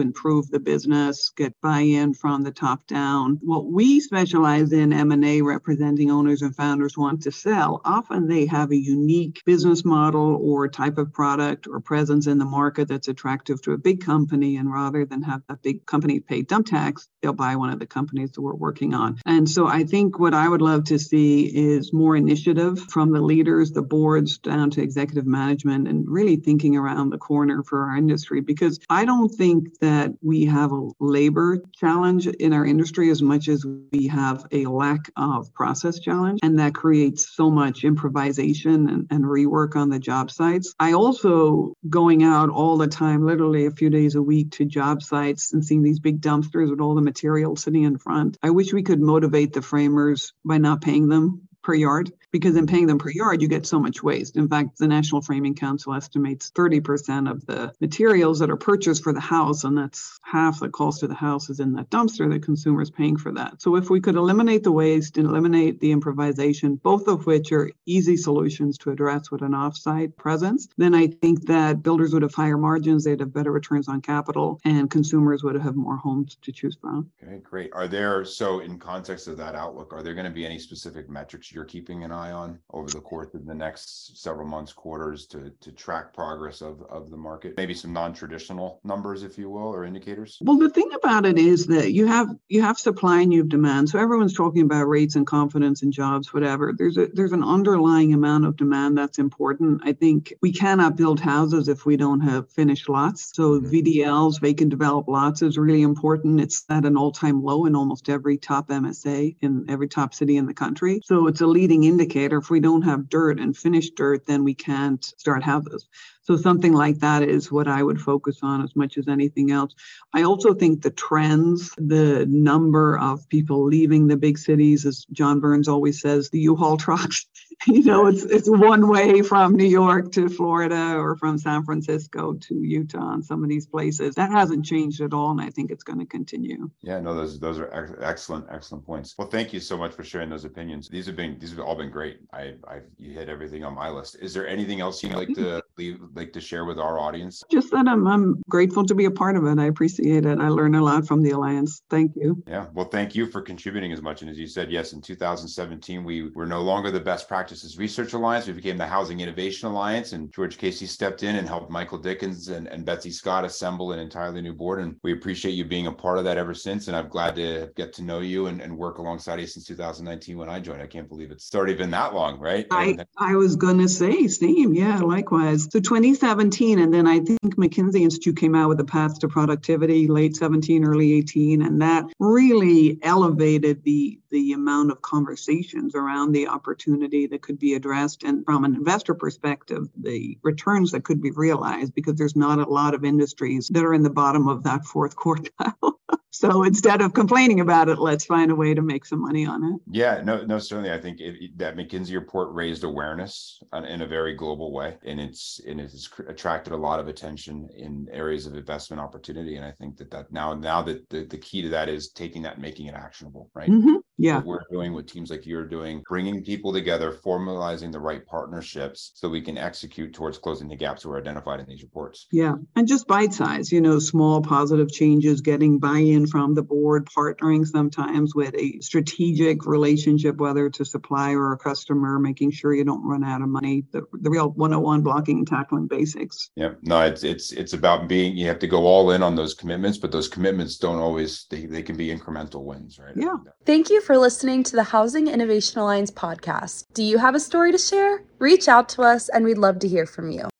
improve 0.00 0.50
the 0.50 0.60
business, 0.60 1.30
get 1.34 1.58
buy-in 1.62 2.12
from 2.12 2.42
the 2.42 2.52
top 2.52 2.86
down. 2.86 3.38
What 3.42 3.66
we 3.66 4.00
specialize 4.00 4.72
in 4.72 4.92
M&A 4.92 5.40
representing 5.40 6.10
owners 6.10 6.42
and 6.42 6.54
founders 6.54 6.98
want 6.98 7.22
to 7.22 7.32
sell, 7.32 7.80
often 7.84 8.28
they 8.28 8.44
have 8.46 8.72
a 8.72 8.76
unique 8.76 9.42
business 9.46 9.86
model 9.86 10.38
or 10.42 10.68
type 10.68 10.98
of 10.98 11.14
product 11.14 11.66
or 11.66 11.80
presence 11.80 12.26
in 12.26 12.36
the 12.36 12.44
market 12.44 12.88
that's 12.88 13.08
attractive 13.08 13.62
to 13.62 13.72
a 13.72 13.85
big 13.86 14.04
company 14.04 14.56
and 14.56 14.68
rather 14.72 15.04
than 15.04 15.22
have 15.22 15.42
that 15.48 15.62
big 15.62 15.86
company 15.86 16.18
pay 16.18 16.42
dump 16.42 16.66
tax, 16.66 17.06
they'll 17.22 17.32
buy 17.32 17.54
one 17.54 17.70
of 17.70 17.78
the 17.78 17.86
companies 17.86 18.32
that 18.32 18.40
we're 18.40 18.52
working 18.52 18.94
on. 18.94 19.16
And 19.24 19.48
so 19.48 19.68
I 19.68 19.84
think 19.84 20.18
what 20.18 20.34
I 20.34 20.48
would 20.48 20.60
love 20.60 20.82
to 20.86 20.98
see 20.98 21.44
is 21.44 21.92
more 21.92 22.16
initiative 22.16 22.80
from 22.90 23.12
the 23.12 23.20
leaders, 23.20 23.70
the 23.70 23.82
boards 23.82 24.38
down 24.38 24.70
to 24.70 24.82
executive 24.82 25.24
management 25.24 25.86
and 25.86 26.04
really 26.08 26.34
thinking 26.34 26.76
around 26.76 27.10
the 27.10 27.18
corner 27.18 27.62
for 27.62 27.88
our 27.88 27.96
industry 27.96 28.40
because 28.40 28.80
I 28.90 29.04
don't 29.04 29.28
think 29.28 29.78
that 29.78 30.10
we 30.20 30.46
have 30.46 30.72
a 30.72 30.88
labor 30.98 31.62
challenge 31.72 32.26
in 32.26 32.52
our 32.52 32.66
industry 32.66 33.10
as 33.10 33.22
much 33.22 33.46
as 33.46 33.64
we 33.92 34.08
have 34.08 34.46
a 34.50 34.66
lack 34.66 35.12
of 35.16 35.54
process 35.54 36.00
challenge 36.00 36.40
and 36.42 36.58
that 36.58 36.74
creates 36.74 37.36
so 37.36 37.52
much 37.52 37.84
improvisation 37.84 38.88
and, 38.88 39.06
and 39.12 39.24
rework 39.24 39.76
on 39.76 39.90
the 39.90 40.00
job 40.00 40.32
sites. 40.32 40.74
I 40.80 40.94
also 40.94 41.74
going 41.88 42.24
out 42.24 42.50
all 42.50 42.76
the 42.76 42.88
time, 42.88 43.24
literally 43.24 43.66
few 43.76 43.90
days 43.90 44.14
a 44.14 44.22
week 44.22 44.50
to 44.52 44.64
job 44.64 45.02
sites 45.02 45.52
and 45.52 45.64
seeing 45.64 45.82
these 45.82 46.00
big 46.00 46.20
dumpsters 46.20 46.70
with 46.70 46.80
all 46.80 46.94
the 46.94 47.02
material 47.02 47.56
sitting 47.56 47.84
in 47.84 47.98
front. 47.98 48.38
I 48.42 48.50
wish 48.50 48.72
we 48.72 48.82
could 48.82 49.00
motivate 49.00 49.52
the 49.52 49.62
framers 49.62 50.32
by 50.44 50.58
not 50.58 50.80
paying 50.80 51.08
them 51.08 51.48
per 51.66 51.74
yard 51.74 52.12
because 52.30 52.54
in 52.56 52.66
paying 52.66 52.86
them 52.86 52.98
per 52.98 53.08
mm-hmm. 53.08 53.18
yard, 53.18 53.42
you 53.42 53.48
get 53.48 53.66
so 53.66 53.80
much 53.80 54.02
waste. 54.02 54.36
In 54.36 54.48
fact, 54.48 54.78
the 54.78 54.86
National 54.86 55.20
Framing 55.20 55.54
Council 55.54 55.94
estimates 55.94 56.52
30% 56.52 57.30
of 57.30 57.44
the 57.46 57.72
materials 57.80 58.38
that 58.38 58.50
are 58.50 58.56
purchased 58.56 59.02
for 59.02 59.12
the 59.12 59.20
house, 59.20 59.64
and 59.64 59.76
that's 59.76 60.18
half 60.22 60.60
the 60.60 60.68
cost 60.68 61.02
of 61.02 61.08
the 61.08 61.14
house 61.14 61.50
is 61.50 61.58
in 61.58 61.72
that 61.72 61.90
dumpster, 61.90 62.30
the 62.30 62.38
consumer 62.38 62.82
is 62.82 62.90
paying 62.90 63.16
for 63.16 63.32
that. 63.32 63.60
So 63.60 63.74
if 63.76 63.90
we 63.90 64.00
could 64.00 64.14
eliminate 64.14 64.62
the 64.62 64.72
waste 64.72 65.18
and 65.18 65.26
eliminate 65.26 65.80
the 65.80 65.90
improvisation, 65.90 66.76
both 66.76 67.08
of 67.08 67.26
which 67.26 67.50
are 67.52 67.70
easy 67.84 68.16
solutions 68.16 68.78
to 68.78 68.90
address 68.90 69.30
with 69.30 69.42
an 69.42 69.52
offsite 69.52 70.16
presence, 70.16 70.68
then 70.76 70.94
I 70.94 71.08
think 71.08 71.46
that 71.46 71.82
builders 71.82 72.12
would 72.12 72.22
have 72.22 72.34
higher 72.34 72.58
margins, 72.58 73.04
they'd 73.04 73.20
have 73.20 73.32
better 73.32 73.50
returns 73.50 73.88
on 73.88 74.00
capital, 74.02 74.60
and 74.64 74.88
consumers 74.90 75.42
would 75.42 75.56
have 75.56 75.74
more 75.74 75.96
homes 75.96 76.36
to 76.42 76.52
choose 76.52 76.76
from. 76.80 77.10
Okay, 77.22 77.40
great. 77.42 77.70
Are 77.72 77.88
there, 77.88 78.24
so 78.24 78.60
in 78.60 78.78
context 78.78 79.26
of 79.26 79.36
that 79.38 79.56
outlook, 79.56 79.92
are 79.92 80.02
there 80.02 80.14
going 80.14 80.26
to 80.26 80.30
be 80.30 80.46
any 80.46 80.58
specific 80.58 81.08
metrics 81.08 81.50
you're 81.56 81.64
keeping 81.64 82.04
an 82.04 82.12
eye 82.12 82.30
on 82.30 82.58
over 82.72 82.88
the 82.88 83.00
course 83.00 83.34
of 83.34 83.46
the 83.46 83.54
next 83.54 84.22
several 84.22 84.46
months, 84.46 84.72
quarters 84.72 85.26
to, 85.26 85.50
to 85.62 85.72
track 85.72 86.12
progress 86.12 86.60
of, 86.60 86.82
of 86.90 87.10
the 87.10 87.16
market? 87.16 87.54
Maybe 87.56 87.74
some 87.74 87.94
non-traditional 87.94 88.80
numbers, 88.84 89.22
if 89.22 89.38
you 89.38 89.48
will, 89.48 89.74
or 89.74 89.84
indicators? 89.84 90.36
Well, 90.42 90.58
the 90.58 90.68
thing 90.70 90.90
about 90.94 91.24
it 91.24 91.38
is 91.38 91.66
that 91.66 91.92
you 91.92 92.06
have 92.06 92.28
you 92.48 92.60
have 92.60 92.78
supply 92.78 93.22
and 93.22 93.32
you 93.32 93.40
have 93.40 93.48
demand. 93.48 93.88
So 93.88 93.98
everyone's 93.98 94.34
talking 94.34 94.62
about 94.62 94.84
rates 94.84 95.16
and 95.16 95.26
confidence 95.26 95.82
and 95.82 95.92
jobs, 95.92 96.34
whatever. 96.34 96.74
There's 96.76 96.98
a 96.98 97.06
there's 97.06 97.32
an 97.32 97.42
underlying 97.42 98.12
amount 98.12 98.44
of 98.44 98.56
demand 98.56 98.98
that's 98.98 99.18
important. 99.18 99.80
I 99.84 99.94
think 99.94 100.34
we 100.42 100.52
cannot 100.52 100.96
build 100.96 101.18
houses 101.18 101.68
if 101.68 101.86
we 101.86 101.96
don't 101.96 102.20
have 102.20 102.52
finished 102.52 102.90
lots. 102.90 103.30
So 103.34 103.58
mm-hmm. 103.58 103.70
VDLs, 103.70 104.40
vacant 104.40 104.70
developed 104.70 105.08
lots, 105.08 105.40
is 105.40 105.56
really 105.56 105.82
important. 105.82 106.38
It's 106.38 106.64
at 106.68 106.84
an 106.84 106.98
all-time 106.98 107.42
low 107.42 107.64
in 107.64 107.74
almost 107.74 108.10
every 108.10 108.36
top 108.36 108.68
MSA 108.68 109.36
in 109.40 109.64
every 109.70 109.88
top 109.88 110.12
city 110.12 110.36
in 110.36 110.44
the 110.44 110.54
country. 110.54 111.00
So 111.02 111.26
it's 111.26 111.40
a 111.40 111.45
leading 111.46 111.84
indicator. 111.84 112.38
If 112.38 112.50
we 112.50 112.60
don't 112.60 112.82
have 112.82 113.08
dirt 113.08 113.40
and 113.40 113.56
finished 113.56 113.94
dirt, 113.96 114.26
then 114.26 114.44
we 114.44 114.54
can't 114.54 115.04
start 115.04 115.42
have 115.42 115.64
houses. 115.64 115.88
So 116.22 116.36
something 116.36 116.72
like 116.72 116.98
that 116.98 117.22
is 117.22 117.52
what 117.52 117.68
I 117.68 117.82
would 117.82 118.00
focus 118.00 118.40
on 118.42 118.62
as 118.62 118.74
much 118.74 118.98
as 118.98 119.06
anything 119.06 119.52
else. 119.52 119.74
I 120.12 120.22
also 120.22 120.54
think 120.54 120.82
the 120.82 120.90
trends, 120.90 121.70
the 121.78 122.26
number 122.28 122.98
of 122.98 123.28
people 123.28 123.64
leaving 123.64 124.08
the 124.08 124.16
big 124.16 124.36
cities, 124.36 124.84
as 124.84 125.04
John 125.12 125.38
Burns 125.38 125.68
always 125.68 126.00
says, 126.00 126.28
the 126.30 126.40
U-Haul 126.40 126.76
trucks. 126.76 127.26
you 127.66 127.82
know, 127.84 128.06
it's 128.06 128.22
it's 128.24 128.48
one 128.48 128.88
way 128.88 129.22
from 129.22 129.54
New 129.54 129.66
York 129.66 130.12
to 130.12 130.28
Florida 130.28 130.96
or 130.96 131.16
from 131.16 131.38
San 131.38 131.64
Francisco 131.64 132.34
to 132.34 132.54
Utah 132.54 133.14
and 133.14 133.24
some 133.24 133.42
of 133.42 133.48
these 133.48 133.66
places. 133.66 134.14
That 134.14 134.30
hasn't 134.30 134.64
changed 134.64 135.00
at 135.00 135.14
all, 135.14 135.30
and 135.30 135.40
I 135.40 135.50
think 135.50 135.70
it's 135.70 135.82
going 135.82 135.98
to 135.98 136.06
continue. 136.06 136.70
Yeah, 136.82 137.00
no, 137.00 137.14
those 137.14 137.40
those 137.40 137.58
are 137.58 137.98
excellent, 138.02 138.46
excellent 138.50 138.84
points. 138.84 139.14
Well, 139.16 139.28
thank 139.28 139.52
you 139.52 139.60
so 139.60 139.76
much 139.76 139.94
for 139.94 140.04
sharing 140.04 140.28
those 140.28 140.44
opinions. 140.44 140.88
These 140.88 141.06
have 141.06 141.16
been 141.16 141.38
these 141.38 141.50
have 141.50 141.60
all 141.60 141.74
been 141.74 141.90
great. 141.90 142.20
I 142.32 142.54
I 142.68 142.80
you 142.98 143.12
hit 143.12 143.28
everything 143.28 143.64
on 143.64 143.74
my 143.74 143.90
list. 143.90 144.16
Is 144.20 144.34
there 144.34 144.46
anything 144.46 144.80
else 144.80 145.02
you'd 145.02 145.14
like 145.14 145.34
to 145.34 145.62
leave 145.78 145.98
like 146.14 146.32
to 146.34 146.40
share 146.40 146.66
with 146.66 146.78
our 146.78 146.98
audience? 146.98 147.42
Just 147.50 147.70
that 147.72 147.88
I'm, 147.88 148.06
I'm 148.06 148.42
grateful 148.48 148.84
to 148.84 148.94
be 148.94 149.06
a 149.06 149.10
part 149.10 149.36
of 149.36 149.44
it. 149.46 149.58
I 149.58 149.66
appreciate 149.66 150.26
it. 150.26 150.38
I 150.38 150.48
learn 150.48 150.74
a 150.74 150.82
lot 150.82 151.06
from 151.06 151.22
the 151.22 151.30
Alliance. 151.30 151.82
Thank 151.90 152.12
you. 152.16 152.42
Yeah. 152.46 152.66
Well, 152.74 152.88
thank 152.88 153.14
you 153.14 153.26
for 153.26 153.40
contributing 153.40 153.92
as 153.92 154.02
much. 154.02 154.22
And 154.22 154.30
as 154.30 154.38
you 154.38 154.46
said, 154.46 154.70
yes, 154.70 154.92
in 154.92 155.00
2017, 155.00 156.04
we 156.04 156.30
were 156.30 156.46
no 156.46 156.60
longer 156.62 156.90
the 156.90 157.00
Best 157.00 157.28
Practices 157.46 157.78
Research 157.78 158.12
Alliance. 158.12 158.48
We 158.48 158.54
became 158.54 158.76
the 158.76 158.88
Housing 158.88 159.20
Innovation 159.20 159.68
Alliance. 159.68 160.14
And 160.14 160.34
George 160.34 160.58
Casey 160.58 160.84
stepped 160.84 161.22
in 161.22 161.36
and 161.36 161.46
helped 161.46 161.70
Michael 161.70 161.96
Dickens 161.96 162.48
and, 162.48 162.66
and 162.66 162.84
Betsy 162.84 163.12
Scott 163.12 163.44
assemble 163.44 163.92
an 163.92 164.00
entirely 164.00 164.42
new 164.42 164.52
board. 164.52 164.80
And 164.80 164.96
we 165.04 165.12
appreciate 165.12 165.52
you 165.52 165.64
being 165.64 165.86
a 165.86 165.92
part 165.92 166.18
of 166.18 166.24
that 166.24 166.38
ever 166.38 166.54
since. 166.54 166.88
And 166.88 166.96
I'm 166.96 167.06
glad 167.06 167.36
to 167.36 167.70
get 167.76 167.92
to 167.92 168.02
know 168.02 168.18
you 168.18 168.46
and, 168.48 168.60
and 168.60 168.76
work 168.76 168.98
alongside 168.98 169.38
you 169.38 169.46
since 169.46 169.64
2019 169.64 170.36
when 170.36 170.48
I 170.48 170.58
joined. 170.58 170.82
I 170.82 170.88
can't 170.88 171.08
believe 171.08 171.30
it's 171.30 171.54
already 171.54 171.74
been 171.74 171.92
that 171.92 172.14
long, 172.14 172.40
right? 172.40 172.66
I, 172.72 172.96
I 173.16 173.36
was 173.36 173.54
going 173.54 173.78
to 173.78 173.88
say, 173.88 174.26
same. 174.26 174.74
Yeah, 174.74 174.98
likewise. 174.98 175.68
So 175.70 175.78
2017 175.78 176.80
and 176.80 176.92
then 176.92 177.06
i 177.06 177.20
think 177.20 177.56
mckinsey 177.56 178.00
institute 178.00 178.36
came 178.36 178.54
out 178.54 178.68
with 178.68 178.78
the 178.78 178.84
path 178.84 179.18
to 179.18 179.28
productivity 179.28 180.06
late 180.06 180.36
17 180.36 180.84
early 180.84 181.12
18 181.12 181.62
and 181.62 181.80
that 181.80 182.04
really 182.18 182.98
elevated 183.02 183.82
the 183.84 184.18
the 184.30 184.52
amount 184.52 184.90
of 184.90 185.00
conversations 185.02 185.94
around 185.94 186.32
the 186.32 186.46
opportunity 186.46 187.26
that 187.26 187.35
could 187.42 187.58
be 187.58 187.74
addressed. 187.74 188.22
And 188.22 188.44
from 188.44 188.64
an 188.64 188.74
investor 188.74 189.14
perspective 189.14 189.88
the 189.96 190.38
returns 190.42 190.90
that 190.92 191.04
could 191.04 191.20
be 191.20 191.30
realized 191.32 191.94
because 191.94 192.14
there's 192.14 192.36
not 192.36 192.58
a 192.58 192.70
lot 192.70 192.94
of 192.94 193.04
industries 193.04 193.68
that 193.68 193.84
are 193.84 193.94
in 193.94 194.02
the 194.02 194.10
bottom 194.10 194.48
of 194.48 194.62
that 194.64 194.84
fourth 194.84 195.16
quartile. 195.16 195.74
So 196.32 196.64
instead 196.64 197.00
of 197.00 197.14
complaining 197.14 197.60
about 197.60 197.88
it 197.88 197.98
let's 197.98 198.26
find 198.26 198.50
a 198.50 198.54
way 198.54 198.74
to 198.74 198.82
make 198.82 199.06
some 199.06 199.22
money 199.22 199.46
on 199.46 199.64
it. 199.64 199.80
Yeah 199.90 200.20
no 200.22 200.44
no 200.44 200.58
certainly. 200.58 200.92
I 200.92 201.00
think 201.00 201.18
it, 201.18 201.56
that 201.56 201.76
mckinsey 201.76 202.14
report 202.14 202.52
raised 202.52 202.84
awareness 202.84 203.62
in 203.88 204.02
a 204.02 204.06
very 204.06 204.34
global 204.34 204.70
way 204.70 204.98
and 205.06 205.18
it's 205.18 205.62
and 205.66 205.80
it's 205.80 206.10
attracted 206.28 206.74
a 206.74 206.76
lot 206.76 207.00
of 207.00 207.08
attention 207.08 207.70
in 207.74 208.06
areas 208.12 208.46
of 208.46 208.54
investment 208.54 209.00
opportunity. 209.00 209.56
And 209.56 209.64
i 209.64 209.70
think 209.70 209.96
that 209.96 210.10
that 210.10 210.30
now 210.30 210.52
now 210.52 210.82
that 210.82 211.08
the, 211.08 211.24
the 211.24 211.38
key 211.38 211.62
to 211.62 211.70
that 211.70 211.88
is 211.88 212.10
taking 212.10 212.42
that 212.42 212.54
and 212.54 212.62
making 212.62 212.86
it 212.86 212.94
actionable 212.94 213.50
right? 213.54 213.70
Mm-hmm. 213.70 213.96
Yeah. 214.18 214.36
What 214.36 214.46
we're 214.46 214.60
doing, 214.70 214.94
what 214.94 215.06
teams 215.06 215.30
like 215.30 215.46
you're 215.46 215.66
doing, 215.66 216.02
bringing 216.08 216.42
people 216.42 216.72
together, 216.72 217.12
formalizing 217.12 217.92
the 217.92 218.00
right 218.00 218.24
partnerships 218.26 219.12
so 219.14 219.28
we 219.28 219.42
can 219.42 219.58
execute 219.58 220.14
towards 220.14 220.38
closing 220.38 220.68
the 220.68 220.76
gaps 220.76 221.02
that 221.02 221.08
were 221.08 221.18
identified 221.18 221.60
in 221.60 221.66
these 221.66 221.82
reports. 221.82 222.26
Yeah, 222.32 222.54
and 222.76 222.88
just 222.88 223.06
bite 223.06 223.34
size, 223.34 223.70
you 223.70 223.80
know, 223.80 223.98
small 223.98 224.40
positive 224.40 224.90
changes, 224.90 225.40
getting 225.40 225.78
buy 225.78 225.98
in 225.98 226.26
from 226.26 226.54
the 226.54 226.62
board, 226.62 227.08
partnering 227.16 227.66
sometimes 227.66 228.34
with 228.34 228.54
a 228.54 228.80
strategic 228.80 229.66
relationship, 229.66 230.36
whether 230.36 230.66
it's 230.66 230.80
a 230.80 230.84
supplier 230.84 231.40
or 231.40 231.52
a 231.52 231.58
customer, 231.58 232.18
making 232.18 232.50
sure 232.52 232.74
you 232.74 232.84
don't 232.84 233.06
run 233.06 233.24
out 233.24 233.42
of 233.42 233.48
money. 233.48 233.84
The, 233.92 234.02
the 234.12 234.30
real 234.30 234.50
101 234.50 235.02
blocking 235.02 235.38
and 235.38 235.46
tackling 235.46 235.86
basics. 235.86 236.50
Yeah, 236.56 236.72
no, 236.82 237.02
it's 237.02 237.22
it's 237.22 237.52
it's 237.52 237.74
about 237.74 238.08
being 238.08 238.36
you 238.36 238.46
have 238.46 238.58
to 238.60 238.66
go 238.66 238.86
all 238.86 239.10
in 239.10 239.22
on 239.22 239.34
those 239.36 239.54
commitments, 239.54 239.98
but 239.98 240.12
those 240.12 240.28
commitments 240.28 240.78
don't 240.78 240.98
always 240.98 241.46
they, 241.50 241.66
they 241.66 241.82
can 241.82 241.96
be 241.96 242.08
incremental 242.08 242.64
wins, 242.64 242.98
right? 242.98 243.14
Yeah. 243.16 243.36
Thank 243.64 243.90
you 243.90 244.00
for 244.06 244.16
listening 244.16 244.62
to 244.62 244.76
the 244.76 244.84
Housing 244.84 245.26
Innovation 245.26 245.80
Alliance 245.80 246.12
podcast. 246.12 246.84
Do 246.94 247.02
you 247.02 247.18
have 247.18 247.34
a 247.34 247.40
story 247.40 247.72
to 247.72 247.78
share? 247.78 248.22
Reach 248.38 248.68
out 248.68 248.88
to 248.90 249.02
us 249.02 249.28
and 249.28 249.44
we'd 249.44 249.58
love 249.58 249.80
to 249.80 249.88
hear 249.88 250.06
from 250.06 250.30
you. 250.30 250.48